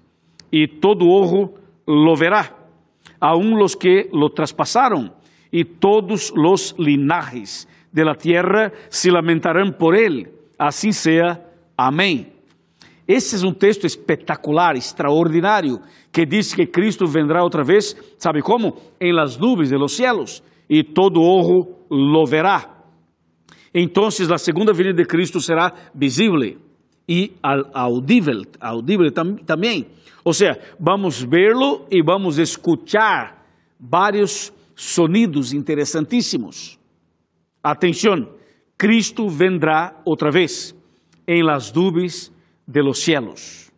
e 0.53 0.69
todo 0.69 1.09
ojo 1.09 1.55
lo 1.87 2.16
verá, 2.16 2.57
aun 3.21 3.59
los 3.59 3.76
que 3.76 4.09
lo 4.12 4.31
traspasaron, 4.31 5.12
e 5.52 5.64
todos 5.64 6.33
los 6.35 6.75
linajes 6.78 7.69
de 7.93 8.05
la 8.05 8.14
tierra 8.14 8.73
se 8.88 9.11
lamentarán 9.11 9.73
por 9.78 9.95
él. 9.95 10.28
Assim 10.59 10.93
seja. 10.93 11.40
Amém. 11.76 12.33
Esse 13.07 13.37
é 13.37 13.47
um 13.47 13.52
texto 13.52 13.87
espetacular, 13.87 14.75
extraordinário, 14.75 15.81
que 16.12 16.26
diz 16.26 16.52
que 16.52 16.66
Cristo 16.66 17.07
vendrá 17.07 17.43
outra 17.43 17.62
vez, 17.62 17.95
sabe 18.19 18.43
como? 18.43 18.76
Em 19.00 19.12
las 19.12 19.38
nubes 19.38 19.71
de 19.71 19.76
los 19.76 19.95
cielos, 19.95 20.43
e 20.69 20.83
todo 20.83 21.21
ojo 21.21 21.87
lo 21.88 22.26
verá. 22.26 22.75
Então, 23.73 24.07
a 24.07 24.38
segunda 24.38 24.73
vinda 24.73 24.93
de 24.93 25.05
Cristo 25.05 25.40
será 25.40 25.73
visível 25.95 26.59
e 27.08 27.32
audível, 27.72 28.42
audível 28.60 29.12
tam, 29.12 29.36
também. 29.36 29.86
Ou 30.25 30.32
seja, 30.32 30.58
vamos 30.78 31.22
vê-lo 31.22 31.86
e 31.90 32.02
vamos 32.02 32.38
escutar 32.38 33.46
vários 33.78 34.52
sonidos 34.75 35.52
interessantíssimos. 35.52 36.78
Atenção, 37.62 38.28
Cristo 38.76 39.28
vendrá 39.28 40.00
outra 40.04 40.30
vez 40.30 40.75
em 41.26 41.42
las 41.42 41.72
nubes 41.72 42.32
de 42.66 42.82
los 42.82 42.98
cielos. 43.00 43.70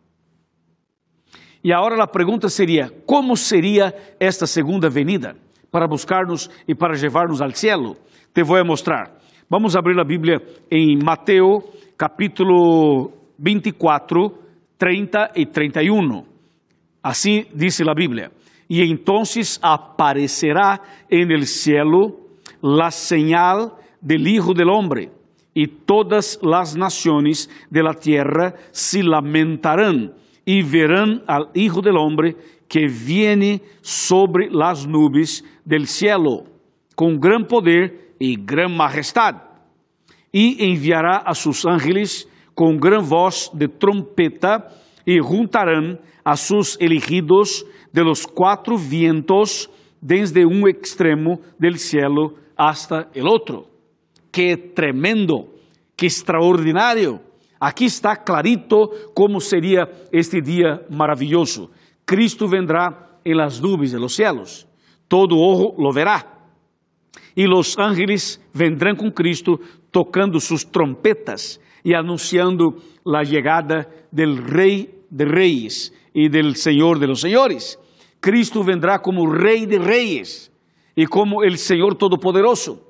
E 1.63 1.73
agora 1.73 2.03
a 2.03 2.07
pergunta 2.07 2.49
seria: 2.49 2.91
como 3.05 3.35
seria 3.35 3.93
esta 4.19 4.47
segunda 4.47 4.89
venida 4.89 5.35
para 5.71 5.87
buscar-nos 5.87 6.49
e 6.67 6.73
para 6.73 6.99
levar-nos 6.99 7.41
ao 7.41 7.51
cielo? 7.51 7.95
Te 8.33 8.43
vou 8.43 8.63
mostrar. 8.65 9.17
Vamos 9.49 9.75
abrir 9.75 9.99
a 9.99 10.03
Bíblia 10.03 10.41
em 10.71 10.97
Mateus, 11.03 11.63
capítulo 11.97 13.18
24, 13.39 14.37
30 14.77 15.31
e 15.35 15.45
31. 15.45 16.25
Assim 17.01 17.45
diz 17.53 17.79
a 17.81 17.93
Bíblia: 17.93 18.31
E 18.69 18.83
entonces 18.83 19.59
aparecerá 19.61 20.81
en 21.09 21.31
el 21.31 21.47
cielo 21.47 22.19
la 22.61 22.91
señal 22.91 23.73
del 24.01 24.27
Hijo 24.27 24.53
del 24.53 24.69
Hombre 24.69 25.11
y 25.53 25.67
todas 25.67 26.39
las 26.41 26.75
naciones 26.75 27.49
de 27.69 27.83
la 27.83 27.93
tierra 27.93 28.53
se 28.71 29.01
lamentarán 29.01 30.13
y 30.45 30.61
verán 30.61 31.23
al 31.27 31.49
Hijo 31.53 31.81
del 31.81 31.97
Hombre 31.97 32.35
que 32.67 32.87
viene 32.87 33.61
sobre 33.81 34.49
las 34.51 34.85
nubes 34.87 35.43
del 35.65 35.87
cielo 35.87 36.45
con 36.95 37.19
gran 37.19 37.45
poder 37.45 38.13
y 38.19 38.35
gran 38.35 38.75
majestad. 38.75 39.35
Y 40.31 40.63
enviará 40.63 41.17
a 41.17 41.33
sus 41.33 41.65
ángeles 41.65 42.28
con 42.59 42.77
gran 42.77 43.07
voz 43.07 43.49
de 43.53 43.69
trompeta 43.69 44.67
y 45.05 45.17
juntarán 45.19 45.97
a 46.25 46.35
sus 46.35 46.75
elegidos 46.81 47.65
de 47.93 48.03
los 48.03 48.27
cuatro 48.27 48.77
vientos 48.77 49.69
desde 50.01 50.45
un 50.45 50.67
extremo 50.67 51.39
del 51.57 51.79
cielo 51.79 52.33
hasta 52.57 53.07
el 53.13 53.29
otro. 53.29 53.65
que 54.29 54.57
tremendo, 54.57 55.47
que 55.95 56.07
extraordinário. 56.07 57.21
Aqui 57.61 57.85
está 57.85 58.13
clarito 58.17 58.91
como 59.13 59.39
seria 59.39 59.89
este 60.11 60.41
dia 60.41 60.81
maravilhoso. 60.89 61.71
Cristo 62.03 62.45
vendrá 62.45 63.07
em 63.23 63.35
las 63.35 63.61
nubes 63.61 63.93
de 63.93 63.99
los 63.99 64.13
cielos, 64.13 64.67
todo 65.07 65.37
ojo 65.39 65.81
lo 65.81 65.93
verá. 65.93 66.27
E 67.37 67.47
los 67.47 67.77
ángeles 67.77 68.37
vendrão 68.53 68.97
com 68.97 69.09
Cristo 69.09 69.61
tocando 69.93 70.41
sus 70.41 70.65
trompetas 70.65 71.57
e 71.83 71.95
anunciando 71.95 72.75
la 73.05 73.23
llegada 73.23 73.87
del 74.11 74.37
Rei 74.37 75.03
de 75.09 75.25
Reis 75.25 75.91
e 76.13 76.29
del 76.29 76.55
Senhor 76.55 76.99
de 76.99 77.07
los 77.07 77.21
Senhores. 77.21 77.77
Cristo 78.19 78.63
vendrá 78.63 78.99
como 78.99 79.29
Rei 79.29 79.65
de 79.65 79.77
Reis 79.77 80.51
e 80.95 81.07
como 81.07 81.43
el 81.43 81.57
Senhor 81.57 81.95
Todopoderoso. 81.95 82.81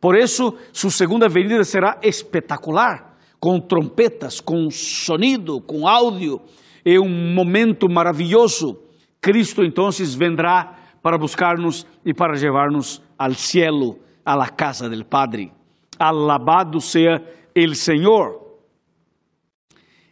Por 0.00 0.16
isso, 0.16 0.56
sua 0.72 0.90
segunda 0.90 1.28
venida 1.28 1.62
será 1.62 1.98
espetacular, 2.02 3.18
com 3.38 3.60
trompetas, 3.60 4.40
com 4.40 4.70
sonido, 4.70 5.60
com 5.60 5.86
áudio. 5.86 6.40
É 6.82 6.98
um 6.98 7.34
momento 7.34 7.86
maravilhoso. 7.88 8.80
Cristo 9.20 9.62
então 9.62 9.90
vendrá 10.16 10.78
para 11.02 11.18
buscar-nos 11.18 11.86
e 12.04 12.14
para 12.14 12.32
levar-nos 12.32 13.02
ao 13.18 13.34
cielo, 13.34 13.98
à 14.24 14.34
la 14.34 14.48
casa 14.48 14.88
del 14.88 15.04
Padre. 15.04 15.52
Alabado 15.98 16.80
seja 16.80 17.22
el 17.54 17.74
Senhor. 17.74 18.40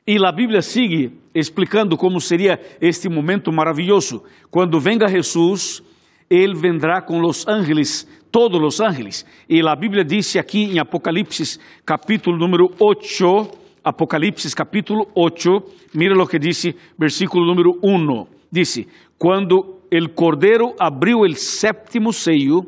E 0.07 0.17
a 0.25 0.33
Bíblia 0.33 0.63
sigue 0.63 1.13
explicando 1.35 1.97
como 1.97 2.21
seria 2.21 2.59
este 2.81 3.09
momento 3.09 3.53
maravilhoso. 3.53 4.23
Quando 4.51 4.81
venga 4.81 5.07
Jesus, 5.07 5.83
Ele 6.31 6.55
vendrá 6.55 7.03
com 7.03 7.21
os 7.21 7.47
ángeles 7.47 8.09
todos 8.31 8.61
os 8.63 8.81
ángeles. 8.81 9.27
E 9.49 9.61
a 9.61 9.77
Bíblia 9.77 10.05
disse 10.05 10.39
aqui 10.39 10.65
em 10.65 10.79
Apocalipse, 10.79 11.59
capítulo 11.85 12.39
número 12.39 12.71
8, 12.81 13.59
Apocalipse, 13.85 14.55
capítulo 14.55 15.07
8, 15.15 15.51
mira 15.95 16.15
o 16.15 16.27
que 16.27 16.39
disse, 16.39 16.75
versículo 16.99 17.47
número 17.47 17.79
1. 17.83 18.27
Disse: 18.51 18.87
Quando 19.19 19.77
o 19.93 20.09
cordeiro 20.15 20.75
abriu 20.79 21.21
o 21.21 21.35
sétimo 21.35 22.13
seio, 22.13 22.63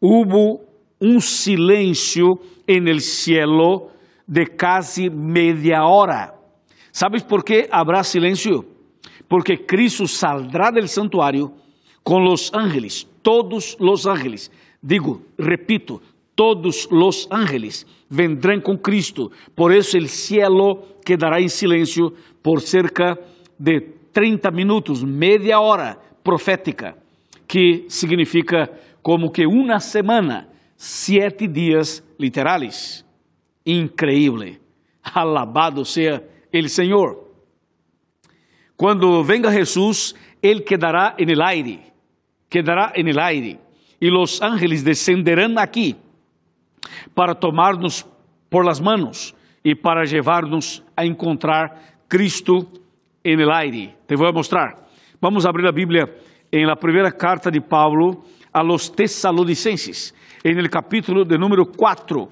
hubo 0.00 0.60
um 1.00 1.20
silêncio 1.20 2.26
en 2.76 2.86
el 2.86 3.00
cielo 3.00 3.90
de 4.26 4.46
casi 4.46 5.10
media 5.10 5.84
hora. 5.84 6.34
¿Sabes 6.92 7.22
por 7.22 7.44
que 7.44 7.68
habrá 7.70 8.04
silêncio? 8.04 8.64
Porque 9.28 9.64
Cristo 9.66 10.06
saldrá 10.06 10.70
del 10.70 10.88
santuário 10.88 11.52
com 12.02 12.24
os 12.26 12.52
ángeles, 12.54 13.06
todos 13.22 13.76
os 13.78 14.06
ángeles, 14.06 14.50
Digo, 14.82 15.20
repito, 15.36 16.00
todos 16.34 16.88
los 16.90 17.28
ángeles 17.30 17.86
vendrán 18.08 18.60
con 18.60 18.78
Cristo. 18.78 19.30
Por 19.54 19.72
eso 19.72 19.98
el 19.98 20.08
cielo 20.08 20.96
quedará 21.04 21.38
en 21.38 21.50
silencio 21.50 22.14
por 22.40 22.62
cerca 22.62 23.18
de 23.58 23.80
30 24.12 24.50
minutos, 24.50 25.04
media 25.04 25.60
hora 25.60 26.00
profética, 26.22 26.96
que 27.46 27.84
significa 27.88 28.70
como 29.02 29.30
que 29.30 29.46
uma 29.46 29.80
semana, 29.80 30.48
sete 30.80 31.46
dias 31.46 32.02
literais. 32.18 33.04
Increíble. 33.66 34.58
Alabado 35.02 35.84
seja 35.84 36.22
el 36.50 36.70
Senhor. 36.70 37.30
Quando 38.76 39.22
venga 39.22 39.52
Jesus, 39.52 40.16
Ele 40.40 40.64
quedará 40.64 41.14
en 41.18 41.28
el 41.28 41.42
aire, 41.42 41.92
quedará 42.48 42.92
en 42.94 43.08
el 43.08 43.18
aire 43.18 43.60
e 44.00 44.08
los 44.08 44.40
ángeles 44.40 44.82
descenderão 44.82 45.58
aqui 45.58 45.94
para 47.14 47.34
tomar-nos 47.34 48.06
por 48.48 48.64
las 48.64 48.80
manos 48.80 49.34
e 49.62 49.74
para 49.74 50.02
levar-nos 50.02 50.82
a 50.96 51.04
encontrar 51.04 51.98
Cristo 52.08 52.66
en 53.22 53.38
el 53.38 53.50
aire. 53.52 53.94
Te 54.06 54.16
vou 54.16 54.32
mostrar. 54.32 54.88
Vamos 55.20 55.44
abrir 55.44 55.66
a 55.66 55.72
Bíblia 55.72 56.08
em 56.50 56.64
la 56.64 56.74
primeira 56.74 57.12
carta 57.12 57.50
de 57.50 57.60
Paulo 57.60 58.24
a 58.52 58.62
los 58.62 58.92
Tesalonicenses, 58.92 60.14
en 60.42 60.58
el 60.58 60.68
capítulo 60.68 61.24
de 61.24 61.38
número 61.38 61.64
4. 61.64 62.28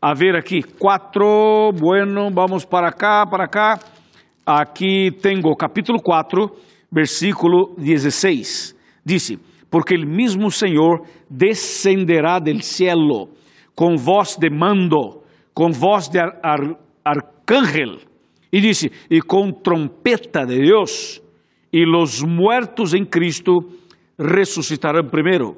A 0.00 0.14
ver 0.14 0.36
aqui, 0.36 0.62
4, 0.62 1.70
bueno, 1.72 2.28
vamos 2.32 2.66
para 2.66 2.90
cá, 2.90 3.24
para 3.30 3.46
cá. 3.46 3.78
Aqui 4.44 5.10
tenho 5.20 5.54
capítulo 5.56 5.98
4, 6.00 6.52
versículo 6.90 7.74
16. 7.76 8.76
Dice: 9.04 9.38
porque 9.72 9.94
el 9.94 10.06
mismo 10.06 10.50
Señor 10.50 11.04
descenderá 11.30 12.38
del 12.38 12.62
cielo 12.62 13.30
con 13.74 13.96
voz 13.96 14.36
de 14.38 14.50
mando, 14.50 15.22
con 15.54 15.72
voz 15.72 16.10
de 16.10 16.20
ar 16.20 16.38
ar 16.42 16.78
arcángel, 17.02 18.00
y 18.50 18.60
dice, 18.60 18.92
y 19.08 19.20
con 19.20 19.62
trompeta 19.62 20.44
de 20.44 20.58
Dios, 20.58 21.22
y 21.70 21.86
los 21.86 22.22
muertos 22.22 22.92
en 22.92 23.06
Cristo 23.06 23.60
resucitarán 24.22 25.10
primero. 25.10 25.56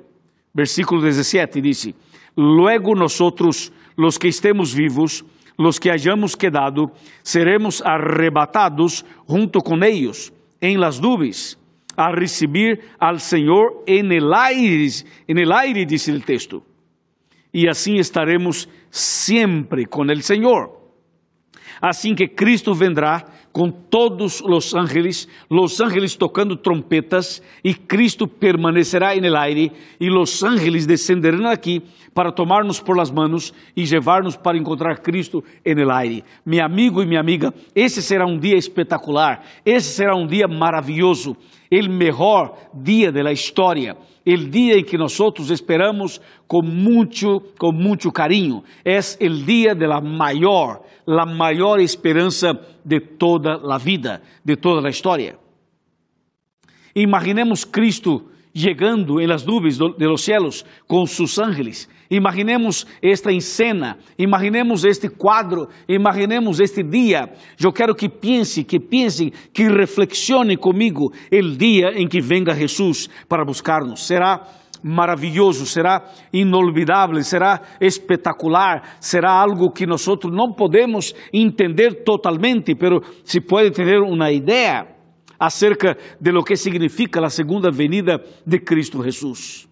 Versículo 0.53 1.03
17 1.03 1.61
dice, 1.61 1.95
Luego 2.37 2.95
nosotros, 2.95 3.73
los 3.97 4.19
que 4.19 4.29
estemos 4.29 4.75
vivos, 4.75 5.25
los 5.57 5.79
que 5.79 5.91
hayamos 5.91 6.37
quedado, 6.37 6.93
seremos 7.23 7.83
arrebatados 7.85 9.05
junto 9.27 9.61
con 9.61 9.85
ellos 9.85 10.33
en 10.61 10.81
las 10.81 11.01
nubes 11.01 11.59
a 11.97 12.11
recibir 12.11 12.81
al 12.99 13.21
Señor 13.21 13.85
en 13.87 14.11
el 14.11 14.33
aire, 14.35 14.89
en 15.29 15.39
el 15.39 15.53
aire 15.53 15.87
dice 15.87 16.11
el 16.11 16.25
texto. 16.25 16.65
Y 17.53 17.69
así 17.69 17.99
estaremos 17.99 18.69
siempre 18.91 19.87
con 19.87 20.11
el 20.11 20.23
Señor. 20.23 20.81
Assim 21.81 22.15
que 22.15 22.35
Cristo 22.35 22.75
vendrá 22.75 23.25
com 23.55 23.71
todos 23.71 24.41
os 24.41 24.75
ángeles, 24.75 25.29
os 25.49 25.81
ángeles 25.81 26.17
tocando 26.17 26.57
trompetas, 26.57 27.41
e 27.63 27.73
Cristo 27.73 28.27
permanecerá 28.27 29.15
en 29.15 29.25
el 29.25 29.37
aire, 29.37 29.71
e 30.01 30.11
os 30.11 30.43
ángeles 30.43 30.87
descenderão 30.87 31.49
aqui 31.49 31.81
para 32.13 32.33
tomar-nos 32.33 32.81
por 32.81 32.97
las 32.97 33.13
manos 33.13 33.55
e 33.77 33.87
levar-nos 33.87 34.37
para 34.37 34.59
encontrar 34.59 35.01
Cristo 35.01 35.45
en 35.65 35.79
el 35.79 35.93
aire. 35.93 36.25
Meu 36.45 36.65
amigo 36.65 37.01
e 37.01 37.07
minha 37.07 37.21
amiga, 37.21 37.55
esse 37.77 38.03
será 38.03 38.27
um 38.27 38.41
dia 38.41 38.57
espetacular, 38.57 39.45
esse 39.65 39.91
será 39.91 40.17
um 40.17 40.27
dia 40.27 40.49
maravilhoso, 40.49 41.37
o 41.71 41.89
melhor 41.89 42.59
dia 42.75 43.13
da 43.13 43.33
história 43.33 43.97
el 44.25 44.51
día 44.51 44.75
en 44.75 44.85
que 44.85 44.97
nosotros 44.97 45.51
esperamos 45.51 46.21
con 46.47 46.83
mucho, 46.83 47.43
con 47.59 47.77
mucho 47.77 48.11
cariño. 48.11 48.65
Es 48.83 49.17
el 49.21 49.45
día 49.45 49.75
de 49.75 49.87
la 49.87 50.01
mayor, 50.01 50.83
la 51.07 51.25
mayor 51.25 51.81
esperanza 51.81 52.59
de 52.83 53.01
toda 53.01 53.59
la 53.59 53.79
vida, 53.79 54.23
de 54.43 54.57
toda 54.57 54.81
la 54.81 54.91
historia. 54.91 55.39
Imaginemos 56.95 57.67
Cristo 57.67 58.27
llegando 58.53 59.21
en 59.21 59.29
las 59.29 59.45
nubes 59.45 59.79
de 59.79 60.07
los 60.07 60.23
cielos 60.23 60.65
con 60.87 61.07
sus 61.09 61.39
ángeles. 61.39 61.91
Imaginemos 62.09 62.87
esta 63.03 63.33
escena, 63.33 63.99
imaginemos 64.17 64.85
este 64.85 65.11
quadro, 65.11 65.69
imaginemos 65.89 66.61
este 66.61 66.85
dia. 66.85 67.33
Eu 67.59 67.73
quero 67.73 67.97
que 67.97 68.09
pense, 68.09 68.63
que 68.63 68.79
pense, 68.79 69.33
que 69.53 69.69
reflexione 69.69 70.57
comigo 70.57 71.13
el 71.31 71.59
dia 71.59 71.91
em 71.97 72.07
que 72.07 72.21
venga 72.21 72.55
Jesus 72.55 73.11
para 73.27 73.45
buscar-nos. 73.45 74.07
Será 74.07 74.47
maravilhoso, 74.85 75.65
será 75.65 76.05
inolvidável, 76.31 77.21
será 77.23 77.61
espetacular, 77.81 78.97
será 79.01 79.33
algo 79.33 79.73
que 79.73 79.87
nós 79.87 80.07
não 80.31 80.53
podemos 80.53 81.15
entender 81.33 82.05
totalmente, 82.05 82.75
pero 82.75 83.01
se 83.25 83.41
pode 83.41 83.71
ter 83.71 83.99
uma 84.01 84.31
ideia 84.31 84.87
acerca 85.39 85.97
de 86.21 86.31
lo 86.31 86.45
que 86.45 86.57
significa 86.57 87.25
a 87.25 87.31
segunda 87.31 87.71
venida 87.71 88.23
de 88.47 88.59
Cristo 88.61 89.03
Jesús. 89.03 89.67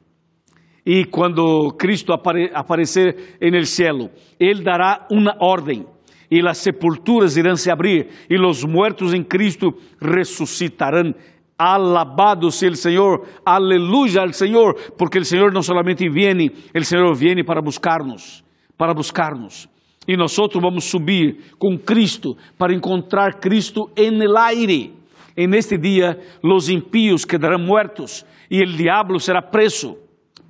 E 0.84 1.04
quando 1.04 1.76
Cristo 1.78 2.12
apare 2.12 2.50
aparecer 2.52 3.36
en 3.40 3.54
el 3.54 3.66
cielo, 3.66 4.10
Ele 4.40 4.64
dará 4.64 5.06
uma 5.10 5.36
ordem 5.38 5.86
e 6.28 6.40
as 6.48 6.58
sepulturas 6.58 7.36
irão 7.36 7.54
se 7.54 7.70
abrir 7.70 8.08
e 8.28 8.36
os 8.40 8.64
muertos 8.64 9.12
em 9.12 9.22
Cristo 9.22 9.74
ressuscitarão. 10.00 11.14
Alabado 11.58 12.50
sea 12.50 12.68
el 12.70 12.76
Señor, 12.76 13.22
aleluya 13.44 14.22
al 14.22 14.34
Señor, 14.34 14.76
porque 14.98 15.18
el 15.18 15.24
Señor 15.24 15.52
no 15.52 15.62
solamente 15.62 16.08
viene, 16.08 16.50
el 16.72 16.84
Señor 16.84 17.16
viene 17.16 17.44
para 17.44 17.60
buscarnos, 17.60 18.42
para 18.76 18.92
buscarnos. 18.92 19.68
E 20.06 20.16
nós 20.16 20.36
vamos 20.36 20.84
subir 20.84 21.54
com 21.58 21.78
Cristo 21.78 22.36
para 22.58 22.74
encontrar 22.74 23.38
Cristo 23.38 23.90
en 23.94 24.20
el 24.20 24.36
aire. 24.36 24.92
En 25.36 25.54
este 25.54 25.78
día 25.78 26.18
los 26.42 26.68
impíos 26.68 27.24
quedarán 27.24 27.64
muertos 27.64 28.26
y 28.48 28.60
el 28.60 28.76
diablo 28.76 29.18
será 29.20 29.50
preso 29.50 29.96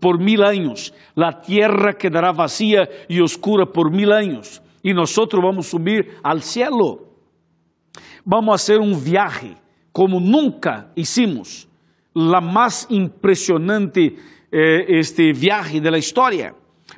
por 0.00 0.18
mil 0.18 0.42
años. 0.42 0.94
La 1.14 1.40
tierra 1.40 1.92
quedará 1.92 2.32
vacía 2.32 2.88
y 3.08 3.20
oscura 3.20 3.66
por 3.66 3.92
mil 3.92 4.10
años. 4.10 4.62
Y 4.82 4.94
nosotros 4.94 5.42
vamos 5.44 5.66
a 5.66 5.70
subir 5.70 6.16
al 6.22 6.42
cielo. 6.42 7.06
Vamos 8.24 8.68
a 8.68 8.78
un 8.78 9.04
viaje 9.04 9.56
como 9.92 10.18
nunca 10.18 10.90
hicimos. 10.94 11.68
La 12.14 12.40
más 12.40 12.86
impresionante 12.90 14.16
eh, 14.50 14.84
este 14.98 15.32
viaje 15.32 15.80
de 15.80 15.90
la. 15.90 15.98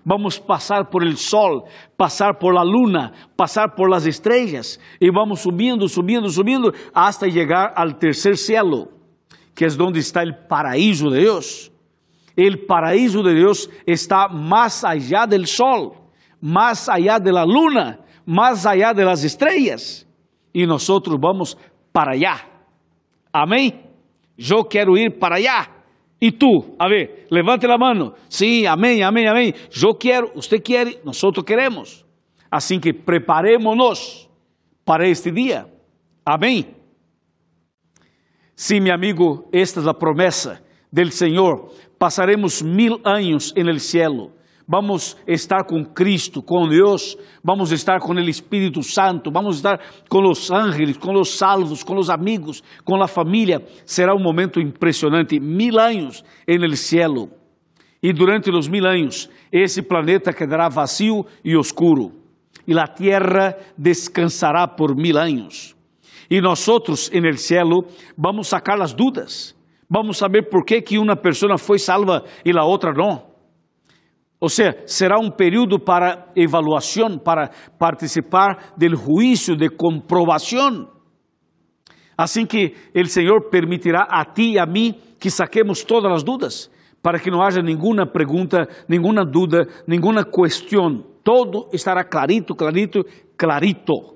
Vamos 0.05 0.41
passar 0.41 0.91
por 0.91 1.05
el 1.05 1.17
sol, 1.17 1.65
passar 1.97 2.39
por 2.39 2.53
la 2.55 2.65
luna, 2.65 3.13
passar 3.37 3.75
por 3.75 3.89
las 3.89 4.07
estrellas 4.07 4.81
e 5.01 5.11
vamos 5.11 5.41
subindo, 5.41 5.89
subindo, 5.89 6.29
subindo 6.29 6.73
hasta 6.93 7.27
llegar 7.27 7.73
al 7.77 7.97
tercer 7.99 8.37
cielo, 8.37 8.89
que 9.55 9.67
es 9.67 9.77
donde 9.77 10.01
está 10.01 10.23
el 10.23 10.37
paraíso 10.49 11.11
de 11.11 11.21
Dios. 11.21 11.71
El 12.37 12.67
paraíso 12.67 13.23
de 13.23 13.35
Dios 13.35 13.71
está 13.87 14.27
más 14.27 14.83
allá 14.85 15.27
del 15.27 15.47
sol, 15.47 15.93
más 16.41 16.89
allá 16.89 17.21
de 17.21 17.33
la 17.33 17.47
luna, 17.47 18.01
más 18.27 18.67
allá 18.67 18.93
de 18.93 19.05
las 19.05 19.23
estrellas. 19.23 20.07
Y 20.53 20.67
nosotros 20.67 21.19
vamos 21.21 21.57
para 21.93 22.13
allá. 22.13 22.54
Amém? 23.35 23.81
Eu 24.39 24.65
quero 24.65 24.97
ir 24.97 25.19
para 25.19 25.35
allá. 25.35 25.67
E 26.21 26.31
tu, 26.31 26.77
a 26.79 26.89
ver, 26.89 27.27
levante 27.33 27.67
a 27.67 27.77
mão. 27.77 28.15
Sim, 28.31 28.65
amém, 28.65 29.03
amém, 29.03 29.27
amém. 29.27 29.53
Eu 29.83 29.93
quero, 29.97 30.31
você 30.37 30.61
quer, 30.61 31.01
nós 31.05 31.21
queremos. 31.45 32.07
Assim 32.49 32.79
que 32.79 32.93
preparemos-nos 32.93 34.31
para 34.85 35.09
este 35.09 35.33
dia. 35.33 35.67
Amém? 36.25 36.77
Sim, 38.55 38.79
meu 38.79 38.95
amigo, 38.95 39.49
esta 39.53 39.81
é 39.81 39.91
a 39.91 39.93
promessa 39.93 40.63
del 40.93 41.11
Senhor. 41.11 41.73
Passaremos 41.99 42.63
mil 42.63 43.01
anos 43.05 43.53
en 43.57 43.69
el 43.69 43.81
cielo. 43.81 44.31
Vamos 44.67 45.15
estar 45.27 45.65
com 45.65 45.85
Cristo, 45.85 46.43
com 46.43 46.67
Deus, 46.67 47.19
vamos 47.43 47.71
estar 47.71 48.01
com 48.01 48.15
o 48.15 48.21
Espírito 48.21 48.83
Santo, 48.83 49.31
vamos 49.31 49.57
estar 49.57 49.79
com 50.09 50.27
os 50.27 50.51
ángeles, 50.51 50.97
com 50.97 51.13
os 51.21 51.37
salvos, 51.37 51.83
com 51.85 51.99
os 51.99 52.09
amigos, 52.09 52.63
com 52.83 53.03
a 53.03 53.07
família. 53.07 53.63
Será 53.85 54.15
um 54.15 54.23
momento 54.23 54.59
impressionante. 54.61 55.39
Mil 55.39 55.79
anos 55.79 56.25
en 56.49 56.65
el 56.65 56.77
cielo. 56.79 57.29
E 58.03 58.13
durante 58.15 58.51
os 58.51 58.67
mil 58.67 58.87
anos, 58.87 59.29
esse 59.53 59.83
planeta 59.83 60.33
quedará 60.33 60.71
vazio 60.71 61.27
e 61.45 61.55
oscuro. 61.57 62.13
E 62.67 62.79
a 62.79 62.87
terra 62.87 63.57
descansará 63.77 64.67
por 64.67 64.97
mil 64.97 65.19
anos. 65.19 65.77
E 66.31 66.41
nós, 66.41 66.67
en 67.13 67.27
el 67.27 67.37
cielo, 67.37 67.85
vamos 68.17 68.49
sacar 68.49 68.81
as 68.81 68.95
dúvidas. 68.95 69.55
Vamos 69.91 70.17
saber 70.17 70.49
por 70.49 70.65
que 70.65 70.99
uma 70.99 71.17
pessoa 71.17 71.59
foi 71.59 71.79
salva 71.79 72.25
e 72.43 72.51
a 72.57 72.65
outra 72.65 72.95
não. 72.95 73.34
Ou 74.45 74.51
seja, 74.51 74.77
será 74.85 75.19
um 75.19 75.31
período 75.31 75.81
para 75.81 76.31
evaluação, 76.37 77.17
para 77.17 77.49
participar 77.79 78.75
do 78.77 78.95
juízo 78.95 79.57
de 79.57 79.71
comprovação. 79.71 80.87
Assim 82.15 82.45
que 82.45 82.75
o 82.95 83.07
Senhor 83.07 83.49
permitirá 83.49 84.03
a 84.03 84.23
ti 84.23 84.53
e 84.53 84.59
a 84.59 84.67
mim 84.67 84.97
que 85.19 85.31
saquemos 85.31 85.83
todas 85.83 86.13
as 86.13 86.23
dúvidas, 86.23 86.71
para 87.03 87.19
que 87.19 87.31
não 87.31 87.41
haja 87.41 87.63
nenhuma 87.63 88.07
pergunta, 88.07 88.69
nenhuma 88.87 89.25
dúvida, 89.25 89.67
nenhuma 89.87 90.27
questão. 90.27 91.03
Todo 91.25 91.71
estará 91.73 92.05
clarito, 92.05 92.55
clarito, 92.55 93.03
clarito. 93.39 94.15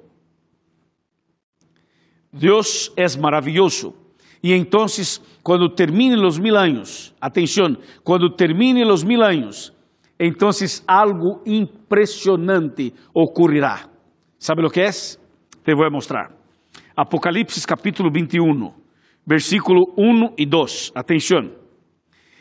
Deus 2.30 2.92
é 2.98 3.06
maravilhoso. 3.18 3.94
E 4.42 4.52
então, 4.52 4.84
quando 5.42 5.70
terminem 5.70 6.22
os 6.22 6.38
mil 6.38 6.54
anos, 6.54 7.14
atenção, 7.18 7.78
quando 8.04 8.28
terminem 8.28 8.86
os 8.92 9.02
mil 9.02 9.22
anos, 9.22 9.72
então 10.18 10.50
algo 10.86 11.42
impressionante 11.46 12.92
ocorrerá. 13.14 13.88
¿Sabe 14.38 14.66
o 14.66 14.70
que 14.70 14.80
é? 14.80 14.90
Te 14.90 15.74
vou 15.74 15.90
mostrar. 15.90 16.32
Apocalipse 16.96 17.64
capítulo 17.66 18.10
21, 18.10 18.72
versículo 19.26 19.94
1 19.96 20.34
e 20.36 20.46
2. 20.46 20.92
Atenção. 20.94 21.52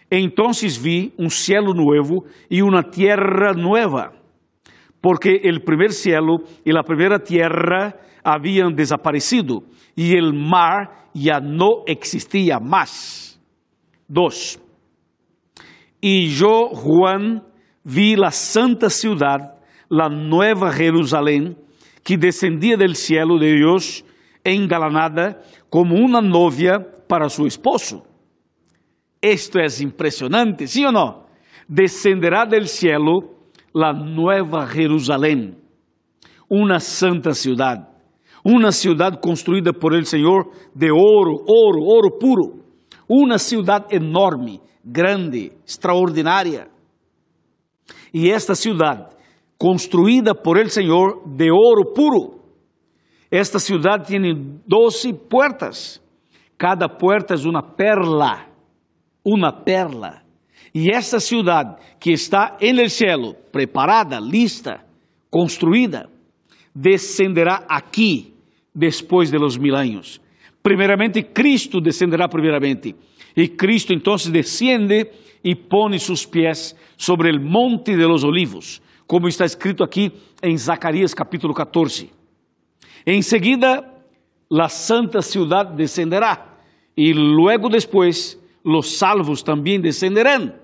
Então 0.09 0.51
vi 0.79 1.13
um 1.19 1.29
cielo 1.29 1.73
novo 1.73 2.25
e 2.49 2.63
uma 2.63 2.81
tierra 2.81 3.53
nueva, 3.53 4.13
porque 5.01 5.41
o 5.43 5.63
primeiro 5.63 5.93
cielo 5.93 6.37
e 6.65 6.71
a 6.75 6.83
primeira 6.83 7.19
tierra 7.19 7.93
haviam 8.23 8.71
desaparecido 8.71 9.63
e 9.95 10.15
o 10.19 10.33
mar 10.33 11.09
já 11.13 11.39
não 11.39 11.83
existia 11.87 12.59
mais. 12.59 13.39
2. 14.09 14.59
E 16.01 16.29
eu, 16.39 16.71
Juan, 16.73 17.41
vi 17.87 18.21
a 18.21 18.31
santa 18.31 18.89
cidade, 18.89 19.49
a 19.89 20.09
nova 20.09 20.69
Jerusalém, 20.71 21.55
que 22.03 22.17
descendia 22.17 22.75
del 22.75 22.95
cielo 22.95 23.39
de 23.39 23.55
Deus, 23.55 24.03
engalanada 24.43 25.41
como 25.69 25.95
uma 25.95 26.21
novia 26.21 26.81
para 27.07 27.29
su 27.29 27.47
esposo. 27.47 28.03
Esto 29.21 29.57
é 29.57 29.67
impressionante, 29.81 30.67
sim 30.67 30.85
ou 30.85 30.91
não? 30.91 31.23
Descenderá 31.67 32.43
del 32.43 32.67
cielo 32.67 33.37
la 33.73 33.93
nueva 33.93 34.65
Jerusalém, 34.65 35.55
uma 36.49 36.79
santa 36.81 37.33
cidade, 37.33 37.85
uma 38.43 38.73
cidade 38.73 39.17
construída 39.21 39.71
por 39.71 39.93
el 39.93 40.05
Senhor 40.05 40.51
de 40.75 40.91
ouro, 40.91 41.45
ouro, 41.47 41.81
ouro 41.83 42.17
puro, 42.19 42.65
uma 43.07 43.37
cidade 43.37 43.95
enorme, 43.95 44.59
grande, 44.83 45.53
extraordinária 45.65 46.67
Y 48.17 48.31
esta 48.31 48.55
ciudad, 48.55 49.15
construida 49.59 50.33
por 50.33 50.57
el 50.57 50.71
Señor 50.71 51.21
de 51.23 51.51
oro 51.51 51.93
puro, 51.93 52.39
esta 53.29 53.59
ciudad 53.59 54.03
tiene 54.07 54.33
doce 54.65 55.13
puertas. 55.13 56.01
Cada 56.57 56.97
puerta 56.97 57.35
es 57.35 57.45
una 57.45 57.61
perla, 57.61 58.47
una 59.21 59.63
perla. 59.63 60.23
Y 60.73 60.89
esta 60.91 61.19
ciudad 61.19 61.77
que 61.99 62.13
está 62.13 62.57
en 62.59 62.79
el 62.79 62.89
cielo, 62.89 63.35
preparada, 63.51 64.19
lista, 64.19 64.83
construida, 65.29 66.09
descenderá 66.73 67.67
aquí 67.69 68.33
después 68.73 69.29
de 69.29 69.37
los 69.37 69.59
mil 69.59 69.75
años. 69.75 70.19
Primeramente, 70.63 71.31
Cristo 71.31 71.77
descenderá 71.79 72.27
primeramente. 72.27 72.95
Y 73.37 73.49
Cristo 73.49 73.93
entonces 73.93 74.31
desciende 74.31 75.13
y 75.43 75.53
pone 75.53 75.99
sus 75.99 76.25
pies 76.25 76.75
sobre 76.95 77.29
el 77.29 77.39
monte 77.39 77.95
de 77.95 78.07
los 78.07 78.23
olivos, 78.23 78.81
como 79.05 79.27
está 79.27 79.45
escrito 79.45 79.83
aquí 79.83 80.11
en 80.41 80.57
Zacarías 80.57 81.13
capítulo 81.13 81.53
14. 81.53 82.09
Enseguida, 83.05 83.93
la 84.49 84.67
santa 84.69 85.21
ciudad 85.21 85.67
descenderá 85.67 86.57
y 86.95 87.13
luego 87.13 87.69
después 87.69 88.41
los 88.63 88.97
salvos 88.97 89.43
también 89.43 89.83
descenderán. 89.83 90.59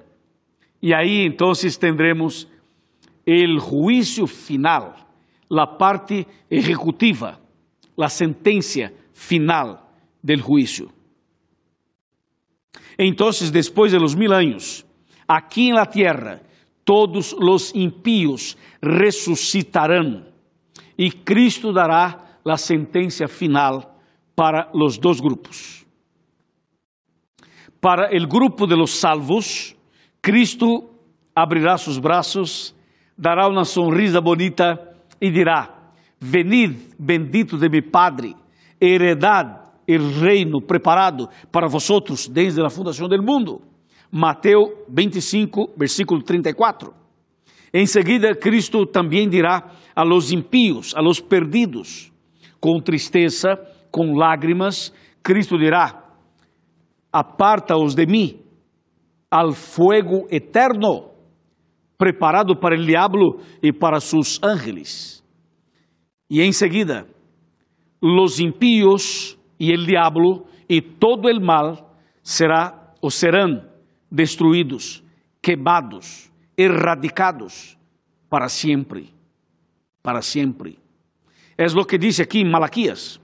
Y 0.81 0.93
ahí 0.93 1.25
entonces 1.25 1.77
tendremos 1.77 2.47
el 3.23 3.59
juicio 3.59 4.25
final, 4.25 4.95
la 5.47 5.77
parte 5.77 6.25
ejecutiva, 6.49 7.39
la 7.95 8.09
sentencia 8.09 8.91
final 9.13 9.79
del 10.23 10.41
juicio. 10.41 10.91
Entonces, 12.97 13.51
después 13.51 13.91
de 13.91 13.99
los 13.99 14.15
mil 14.15 14.33
años, 14.33 14.85
aquí 15.27 15.69
en 15.69 15.75
la 15.75 15.85
tierra, 15.85 16.41
todos 16.83 17.35
los 17.39 17.73
impíos 17.75 18.57
resucitarán 18.81 20.29
y 20.97 21.11
Cristo 21.11 21.71
dará 21.71 22.39
la 22.43 22.57
sentencia 22.57 23.27
final 23.27 23.87
para 24.35 24.69
los 24.73 24.99
dos 24.99 25.21
grupos. 25.21 25.85
Para 27.79 28.07
el 28.07 28.27
grupo 28.27 28.65
de 28.67 28.77
los 28.77 28.91
salvos, 28.91 29.75
Cristo 30.21 30.89
abrirá 31.35 31.77
sus 31.77 31.99
brazos, 31.99 32.75
dará 33.15 33.47
una 33.47 33.65
sonrisa 33.65 34.19
bonita 34.19 34.93
y 35.19 35.29
dirá, 35.29 35.91
venid 36.19 36.71
bendito 36.97 37.57
de 37.57 37.69
mi 37.69 37.81
Padre, 37.81 38.35
heredad 38.79 39.62
el 39.87 40.19
reino 40.19 40.59
preparado 40.59 41.29
para 41.51 41.67
vosotros 41.67 42.29
desde 42.31 42.61
la 42.61 42.69
fundación 42.69 43.09
del 43.09 43.21
mundo. 43.21 43.61
Mateo 44.11 44.85
25, 44.87 45.71
versículo 45.75 46.21
34. 46.23 46.93
Enseguida 47.71 48.35
Cristo 48.35 48.85
también 48.85 49.29
dirá 49.29 49.71
a 49.95 50.05
los 50.05 50.31
impíos, 50.31 50.93
a 50.95 51.01
los 51.01 51.19
perdidos, 51.21 52.11
con 52.59 52.83
tristeza, 52.83 53.59
con 53.89 54.17
lágrimas, 54.17 54.93
Cristo 55.21 55.57
dirá, 55.57 56.05
apartaos 57.11 57.95
de 57.95 58.05
mí 58.05 58.41
al 59.29 59.53
fuego 59.53 60.25
eterno, 60.29 61.11
preparado 61.97 62.59
para 62.59 62.75
el 62.75 62.85
diablo 62.85 63.37
y 63.61 63.71
para 63.71 63.99
sus 63.99 64.39
ángeles. 64.43 65.23
Y 66.27 66.41
enseguida, 66.41 67.05
los 68.01 68.39
impíos 68.39 69.39
y 69.57 69.71
el 69.71 69.85
diablo 69.85 70.45
y 70.67 70.81
todo 70.81 71.29
el 71.29 71.41
mal 71.41 71.85
será 72.21 72.93
o 73.01 73.09
serán 73.09 73.69
destruídos, 74.09 75.03
quemados, 75.41 76.31
erradicados 76.55 77.77
para 78.29 78.47
siempre, 78.49 79.09
para 80.01 80.21
siempre. 80.21 80.77
Es 81.57 81.73
lo 81.73 81.85
que 81.85 81.97
dice 81.97 82.23
aquí 82.23 82.41
en 82.41 82.51
Malaquías. 82.51 83.19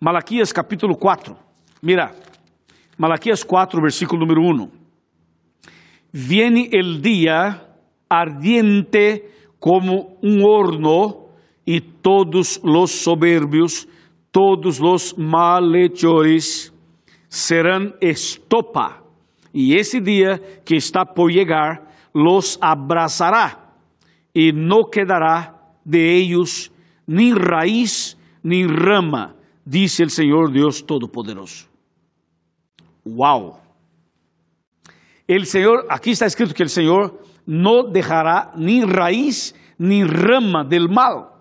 Malaquías 0.00 0.52
capítulo 0.52 0.94
4. 0.96 1.36
Mira, 1.82 2.14
Malaquías 2.98 3.44
4, 3.44 3.80
versículo 3.82 4.20
número 4.20 4.42
1. 4.42 4.70
Viene 6.12 6.68
el 6.72 7.02
día 7.02 7.66
ardiente 8.08 9.30
como 9.58 10.16
un 10.22 10.42
horno 10.42 11.26
y 11.64 11.80
todos 11.80 12.60
los 12.62 12.90
soberbios 12.90 13.88
todos 14.36 14.78
los 14.80 15.16
malhechores 15.16 16.70
serán 17.26 17.94
estopa, 18.02 19.02
y 19.50 19.78
ese 19.78 19.98
día 19.98 20.38
que 20.62 20.76
está 20.76 21.06
por 21.06 21.32
llegar 21.32 21.88
los 22.12 22.58
abrazará, 22.60 23.72
y 24.34 24.52
no 24.52 24.90
quedará 24.92 25.58
de 25.82 26.16
ellos 26.16 26.70
ni 27.06 27.32
raíz 27.32 28.18
ni 28.42 28.66
rama, 28.66 29.34
dice 29.64 30.02
el 30.02 30.10
Señor 30.10 30.52
Dios 30.52 30.84
Todopoderoso. 30.84 31.66
Wow. 33.06 33.54
El 35.26 35.46
Señor, 35.46 35.86
aquí 35.88 36.10
está 36.10 36.26
escrito 36.26 36.52
que 36.52 36.64
el 36.64 36.68
Señor 36.68 37.22
no 37.46 37.84
dejará 37.84 38.52
ni 38.54 38.84
raíz 38.84 39.54
ni 39.78 40.04
rama 40.04 40.62
del 40.62 40.90
mal 40.90 41.35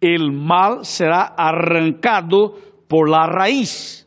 el 0.00 0.32
mal 0.32 0.84
será 0.84 1.34
arrancado 1.36 2.54
por 2.88 3.08
la 3.08 3.26
raíz. 3.26 4.06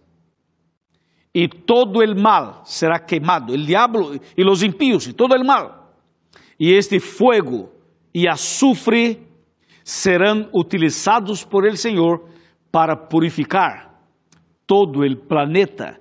Y 1.32 1.48
todo 1.48 2.02
el 2.02 2.16
mal 2.16 2.62
será 2.64 3.06
quemado, 3.06 3.54
el 3.54 3.66
diablo 3.66 4.12
y 4.36 4.44
los 4.44 4.64
impíos 4.64 5.08
y 5.08 5.14
todo 5.14 5.36
el 5.36 5.44
mal. 5.44 5.72
Y 6.58 6.76
este 6.76 7.00
fuego 7.00 7.72
y 8.12 8.28
azufre 8.28 9.20
serán 9.82 10.50
utilizados 10.52 11.46
por 11.46 11.68
el 11.68 11.78
Señor 11.78 12.26
para 12.70 13.08
purificar 13.08 14.00
todo 14.66 15.04
el 15.04 15.18
planeta, 15.18 16.00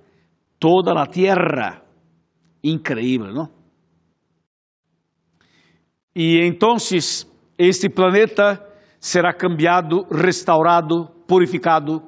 toda 0.59 0.94
la 0.94 1.07
tierra. 1.07 1.83
Increíble, 2.62 3.33
¿no? 3.33 3.50
Y 6.14 6.38
entonces 6.42 7.26
este 7.57 7.88
planeta 7.88 8.72
será 9.03 9.35
cambiado, 9.35 10.07
restaurado, 10.09 11.11
purificado, 11.27 12.05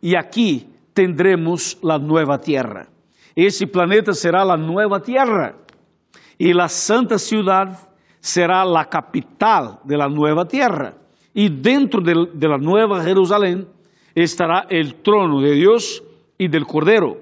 e 0.00 0.14
aqui 0.14 0.68
tendremos 0.94 1.76
a 1.82 1.98
nova 1.98 2.38
terra. 2.38 2.86
Esse 3.34 3.66
planeta 3.66 4.12
será 4.12 4.42
a 4.42 4.56
nova 4.56 5.00
terra, 5.00 5.56
e 6.38 6.52
a 6.52 6.68
santa 6.68 7.18
cidade 7.18 7.76
será 8.20 8.62
a 8.62 8.84
capital 8.84 9.82
de 9.84 9.96
la 9.96 10.08
nova 10.08 10.46
terra. 10.46 10.96
E 11.34 11.48
dentro 11.48 12.00
de, 12.00 12.14
la 12.46 12.56
nueva 12.56 13.02
Jerusalém 13.02 13.66
estará 14.14 14.64
el 14.70 14.94
trono 15.02 15.40
de 15.40 15.56
Deus 15.56 16.04
e 16.38 16.48
del 16.48 16.66
Cordero. 16.66 17.18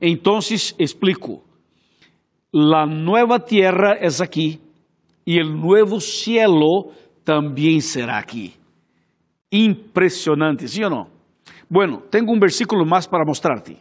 Entonces 0.00 0.74
explico, 0.80 1.44
la 2.50 2.86
nueva 2.86 3.38
tierra 3.38 3.92
es 4.00 4.20
aquí 4.20 4.60
y 5.24 5.38
el 5.38 5.60
nuevo 5.60 6.00
cielo 6.00 6.90
também 7.24 7.80
será 7.80 8.18
aqui. 8.18 8.54
Impressionante, 9.50 10.68
sim 10.68 10.84
ou 10.84 10.90
não? 10.90 11.06
Bueno, 11.68 12.02
tenho 12.10 12.30
um 12.30 12.38
versículo 12.38 12.84
mais 12.86 13.06
para 13.06 13.24
mostrar-te, 13.24 13.76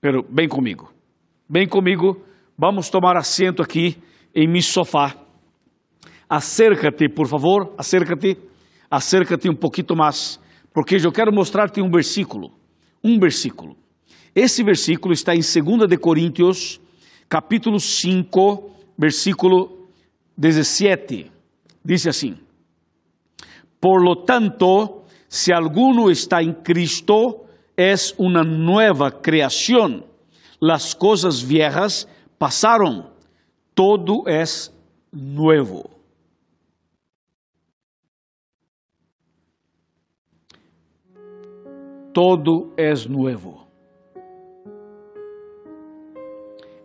pero 0.00 0.24
vem 0.30 0.48
comigo, 0.48 0.92
vem 1.48 1.66
comigo, 1.66 2.24
vamos 2.56 2.88
tomar 2.88 3.16
assento 3.16 3.62
aqui 3.62 3.96
em 4.34 4.48
mi 4.48 4.62
sofá. 4.62 5.14
Acércate, 6.28 7.08
por 7.08 7.26
favor, 7.26 7.74
acércate, 7.76 8.38
acércate 8.90 9.48
um 9.48 9.56
pouquinho 9.56 9.96
mais, 9.96 10.40
porque 10.72 10.96
eu 10.96 11.12
quero 11.12 11.32
mostrar-te 11.32 11.80
um 11.80 11.90
versículo, 11.90 12.52
um 13.02 13.18
versículo. 13.18 13.76
Esse 14.34 14.62
versículo 14.64 15.12
está 15.12 15.34
em 15.34 15.40
2 15.40 15.88
de 15.88 15.96
Coríntios, 15.96 16.80
capítulo 17.28 17.78
5, 17.78 18.70
versículo 18.98 19.88
17. 20.36 21.33
Dice 21.84 22.08
así, 22.08 22.34
por 23.78 24.02
lo 24.02 24.24
tanto, 24.24 25.04
si 25.28 25.52
alguno 25.52 26.08
está 26.08 26.40
en 26.40 26.54
Cristo, 26.54 27.44
es 27.76 28.14
una 28.16 28.42
nueva 28.42 29.20
creación. 29.20 30.06
Las 30.58 30.94
cosas 30.94 31.46
viejas 31.46 32.08
pasaron, 32.38 33.10
todo 33.74 34.26
es 34.26 34.74
nuevo. 35.12 35.90
Todo 42.14 42.72
es 42.78 43.06
nuevo. 43.06 43.66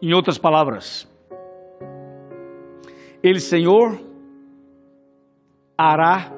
En 0.02 0.14
otras 0.14 0.38
palabras, 0.38 1.08
el 3.22 3.40
Señor 3.40 4.09
hará 5.82 6.30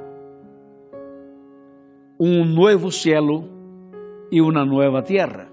um 2.19 2.45
novo 2.45 2.91
cielo 2.91 3.49
e 4.31 4.39
uma 4.39 4.63
nova 4.63 5.01
terra. 5.01 5.47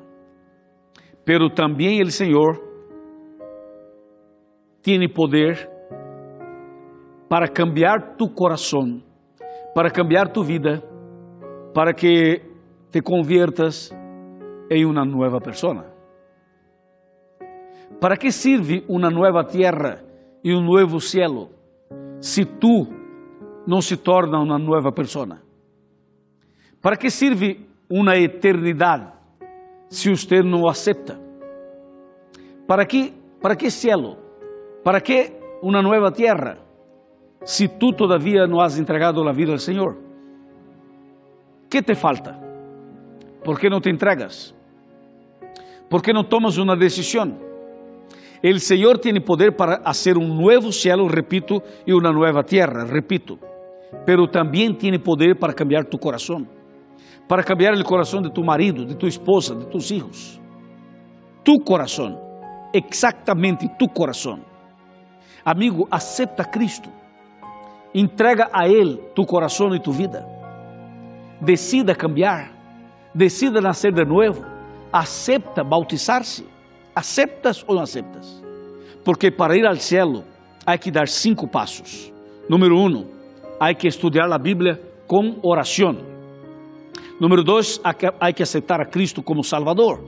Pero 1.24 1.48
também 1.48 2.03
o 2.03 2.11
Senhor 2.11 2.62
tem 4.83 5.09
poder 5.09 5.70
para 7.31 7.48
cambiar 7.48 8.16
tu 8.18 8.29
coração, 8.29 9.03
para 9.74 9.90
cambiar 9.90 10.29
tu 10.29 10.42
vida, 10.42 10.83
para 11.72 11.94
que 11.94 12.42
te 12.90 13.01
conviertas 13.01 13.90
em 14.70 14.85
uma 14.85 15.03
nova 15.03 15.40
pessoa. 15.40 15.87
¿Para 17.98 18.18
que 18.18 18.31
sirve 18.31 18.85
uma 18.87 19.09
nova 19.11 19.42
terra 19.44 20.05
e 20.44 20.55
um 20.55 20.61
novo 20.61 21.01
cielo 21.01 21.48
se 22.20 22.44
tu 22.44 22.97
não 23.68 23.83
se 23.83 23.98
torna 23.98 24.38
uma 24.40 24.59
nova 24.59 24.90
pessoa? 24.90 25.42
¿Para 26.81 26.96
que 26.96 27.11
sirve 27.11 27.68
uma 27.90 28.16
eternidade 28.16 29.12
se 29.90 30.09
você 30.09 30.42
não 30.42 30.66
aceita? 30.66 31.20
¿Para 32.66 32.87
que, 32.87 33.12
para 33.42 33.54
que 33.54 33.70
cielo? 33.70 34.16
¿Para 34.83 35.02
que 35.02 35.35
uma 35.61 35.83
nova 35.83 36.11
terra 36.11 36.57
se 37.44 37.68
tu 37.68 37.92
todavia 37.92 38.46
não 38.46 38.59
has 38.59 38.78
entregado 38.78 39.28
a 39.28 39.33
vida 39.33 39.52
ao 39.52 39.59
Senhor? 39.59 39.98
que 41.68 41.83
te 41.83 41.94
falta? 41.94 42.40
¿Por 43.44 43.61
que 43.61 43.68
não 43.68 43.83
te 43.83 43.90
entregas? 43.90 44.54
¿Por 45.90 46.02
que 46.02 46.14
não 46.14 46.24
tomas 46.24 46.57
uma 46.57 46.74
decisão? 46.74 47.37
El 48.42 48.61
Señor 48.61 48.98
tiene 48.98 49.20
poder 49.20 49.54
para 49.54 49.83
hacer 49.85 50.16
un 50.16 50.35
nuevo 50.38 50.72
cielo, 50.72 51.07
repito, 51.07 51.62
y 51.85 51.92
una 51.92 52.12
nueva 52.12 52.44
tierra, 52.44 52.87
repito. 52.87 53.47
Pero 54.05 54.29
también 54.29 54.77
tiene 54.77 54.98
poder 54.98 55.38
para 55.38 55.53
cambiar 55.53 55.85
tu 55.85 55.98
corazón, 55.98 56.48
para 57.27 57.42
cambiar 57.42 57.74
el 57.74 57.85
corazón 57.85 58.22
de 58.22 58.31
tu 58.31 58.42
marido, 58.42 58.85
de 58.85 58.94
tu 58.94 59.07
esposa, 59.07 59.55
de 59.55 59.64
tus 59.66 59.90
hijos. 59.90 60.40
Tu 61.42 61.55
corazón, 61.64 62.18
exactamente 62.72 63.70
tu 63.79 63.88
corazón. 63.88 64.42
Amigo, 65.44 65.87
acepta 65.90 66.42
a 66.42 66.51
Cristo. 66.51 66.90
Entrega 67.94 68.51
a 68.53 68.66
Él 68.66 69.01
tu 69.14 69.24
corazón 69.24 69.74
y 69.74 69.81
tu 69.81 69.92
vida. 69.92 70.27
Decida 71.40 71.94
cambiar. 71.94 72.51
Decida 73.14 73.61
nacer 73.61 73.94
de 73.94 74.05
nuevo. 74.05 74.44
Acepta 74.92 75.62
bautizar-se 75.62 76.44
¿Aceptas 76.98 77.64
ou 77.64 77.77
não 77.77 77.83
aceptas? 77.83 78.42
Porque 79.05 79.31
para 79.31 79.57
ir 79.57 79.64
ao 79.64 79.77
cielo 79.77 80.24
há 80.66 80.77
que 80.77 80.90
dar 80.90 81.07
cinco 81.07 81.46
passos. 81.46 82.12
Número 82.48 82.77
um, 82.77 83.07
há 83.59 83.75
que 83.75 83.88
estudar 83.88 84.33
a 84.33 84.38
Bíblia 84.38 84.81
com 85.07 85.38
oração. 85.42 85.97
Número 87.21 87.42
dois, 87.42 87.81
há 87.83 88.33
que 88.33 88.42
aceitar 88.42 88.81
a 88.81 88.87
Cristo 88.87 89.23
como 89.23 89.42
Salvador. 89.42 90.05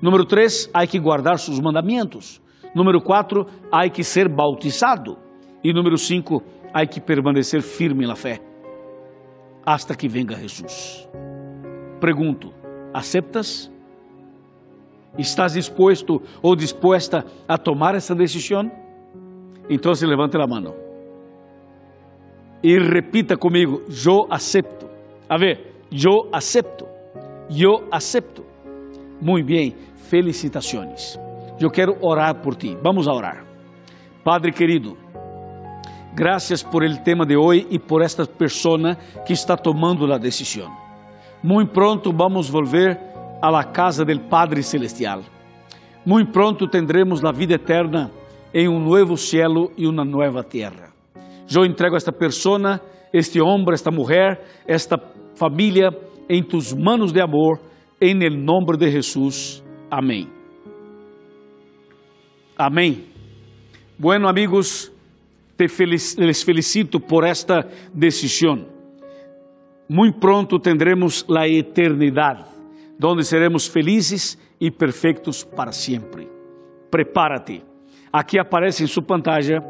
Número 0.00 0.24
três, 0.24 0.70
há 0.72 0.86
que 0.86 0.98
guardar 0.98 1.38
seus 1.38 1.58
mandamentos. 1.58 2.40
Número 2.74 3.00
quatro, 3.00 3.46
há 3.72 3.88
que 3.88 4.04
ser 4.04 4.28
bautizado. 4.28 5.18
E 5.64 5.72
número 5.72 5.98
cinco, 5.98 6.42
há 6.72 6.86
que 6.86 7.00
permanecer 7.00 7.62
firme 7.62 8.06
na 8.06 8.14
fé, 8.14 8.40
hasta 9.66 9.96
que 9.96 10.08
venga 10.08 10.36
Jesus. 10.36 11.08
Pergunto: 12.00 12.52
aceptas? 12.94 13.70
¿Estás 15.16 15.54
dispuesto 15.54 16.22
ou 16.40 16.54
dispuesta 16.54 17.24
a 17.48 17.58
tomar 17.58 17.96
essa 17.96 18.14
decisão? 18.14 18.70
Então 19.68 19.92
levante 20.06 20.36
a 20.36 20.46
mão 20.46 20.87
e 22.62 22.78
repita 22.78 23.36
comigo: 23.36 23.82
Eu 24.04 24.26
acepto. 24.30 24.88
A 25.28 25.36
ver, 25.36 25.74
eu 25.90 26.28
acepto. 26.32 26.86
Eu 27.50 27.86
acepto. 27.90 28.44
Muito 29.20 29.46
bem, 29.46 29.74
felicitações. 30.08 31.18
Eu 31.60 31.70
quero 31.70 31.96
orar 32.00 32.40
por 32.42 32.54
ti. 32.54 32.76
Vamos 32.82 33.08
a 33.08 33.12
orar. 33.12 33.44
Padre 34.22 34.52
querido, 34.52 34.96
graças 36.14 36.62
por 36.62 36.84
el 36.84 37.02
tema 37.02 37.24
de 37.24 37.36
hoje 37.36 37.66
e 37.70 37.78
por 37.78 38.02
esta 38.02 38.26
pessoa 38.26 38.96
que 39.26 39.32
está 39.32 39.56
tomando 39.56 40.12
a 40.12 40.18
decisão. 40.18 40.70
Muito 41.42 41.72
pronto 41.72 42.12
vamos 42.12 42.50
volver 42.50 42.98
a 43.40 43.50
la 43.50 43.64
casa 43.64 44.04
del 44.04 44.20
Padre 44.28 44.62
Celestial. 44.62 45.22
Muito 46.04 46.32
pronto 46.32 46.68
tendremos 46.68 47.24
a 47.24 47.32
vida 47.32 47.54
eterna 47.54 48.10
em 48.52 48.68
um 48.68 48.80
novo 48.80 49.16
cielo 49.16 49.70
e 49.76 49.86
uma 49.86 50.04
nova 50.04 50.42
terra. 50.42 50.87
Eu 51.54 51.64
entrego 51.64 51.96
esta 51.96 52.12
persona, 52.12 52.80
este 53.12 53.40
homem, 53.40 53.72
esta 53.72 53.90
mulher, 53.90 54.40
esta 54.66 54.98
família 55.34 55.90
em 56.28 56.42
tus 56.42 56.74
manos 56.74 57.12
de 57.12 57.20
amor, 57.20 57.58
em 58.00 58.22
el 58.22 58.36
nombre 58.36 58.76
de 58.76 58.90
Jesus. 58.90 59.64
Amém. 59.90 60.28
Amém. 62.56 63.06
Bueno, 63.98 64.28
amigos, 64.28 64.92
te 65.56 65.68
felic 65.68 66.18
les 66.18 66.42
felicito 66.42 67.00
por 67.00 67.24
esta 67.24 67.66
decisão. 67.94 68.66
Muito 69.88 70.18
pronto 70.18 70.58
tendremos 70.58 71.24
a 71.34 71.48
eternidade 71.48 72.44
donde 72.98 73.24
seremos 73.24 73.66
felizes 73.66 74.36
e 74.60 74.70
perfeitos 74.70 75.44
para 75.44 75.72
sempre. 75.72 76.28
Prepara-te. 76.90 77.62
Aqui 78.12 78.38
aparece 78.38 78.82
em 78.82 78.86
sua 78.86 79.02
pantalla 79.02 79.60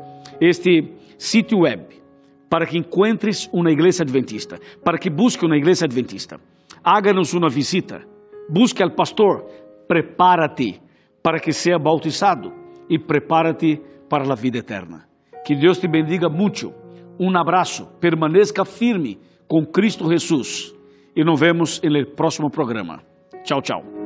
este 0.40 0.97
sítio 1.18 1.60
web 1.60 1.98
para 2.48 2.66
que 2.66 2.78
encontres 2.78 3.48
uma 3.52 3.70
igreja 3.70 4.02
adventista, 4.02 4.58
para 4.82 4.98
que 4.98 5.10
busque 5.10 5.44
uma 5.44 5.56
igreja 5.56 5.84
adventista. 5.84 6.40
Háganos 6.82 7.34
uma 7.34 7.50
visita, 7.50 8.00
busque 8.48 8.82
al 8.82 8.94
pastor, 8.94 9.44
prepara-te 9.86 10.80
para 11.22 11.38
que 11.38 11.52
seja 11.52 11.78
bautizado 11.78 12.52
e 12.88 12.98
prepara-te 12.98 13.82
para 14.08 14.32
a 14.32 14.34
vida 14.34 14.58
eterna. 14.58 15.06
Que 15.44 15.54
Deus 15.54 15.78
te 15.78 15.88
bendiga 15.88 16.28
muito. 16.28 16.72
Um 17.20 17.36
abraço, 17.36 17.86
permaneça 18.00 18.64
firme 18.64 19.18
com 19.46 19.66
Cristo 19.66 20.08
Jesus 20.08 20.74
e 21.14 21.24
nos 21.24 21.38
vemos 21.38 21.80
no 21.82 22.06
próximo 22.14 22.50
programa. 22.50 23.02
Tchau, 23.44 23.60
tchau. 23.60 23.97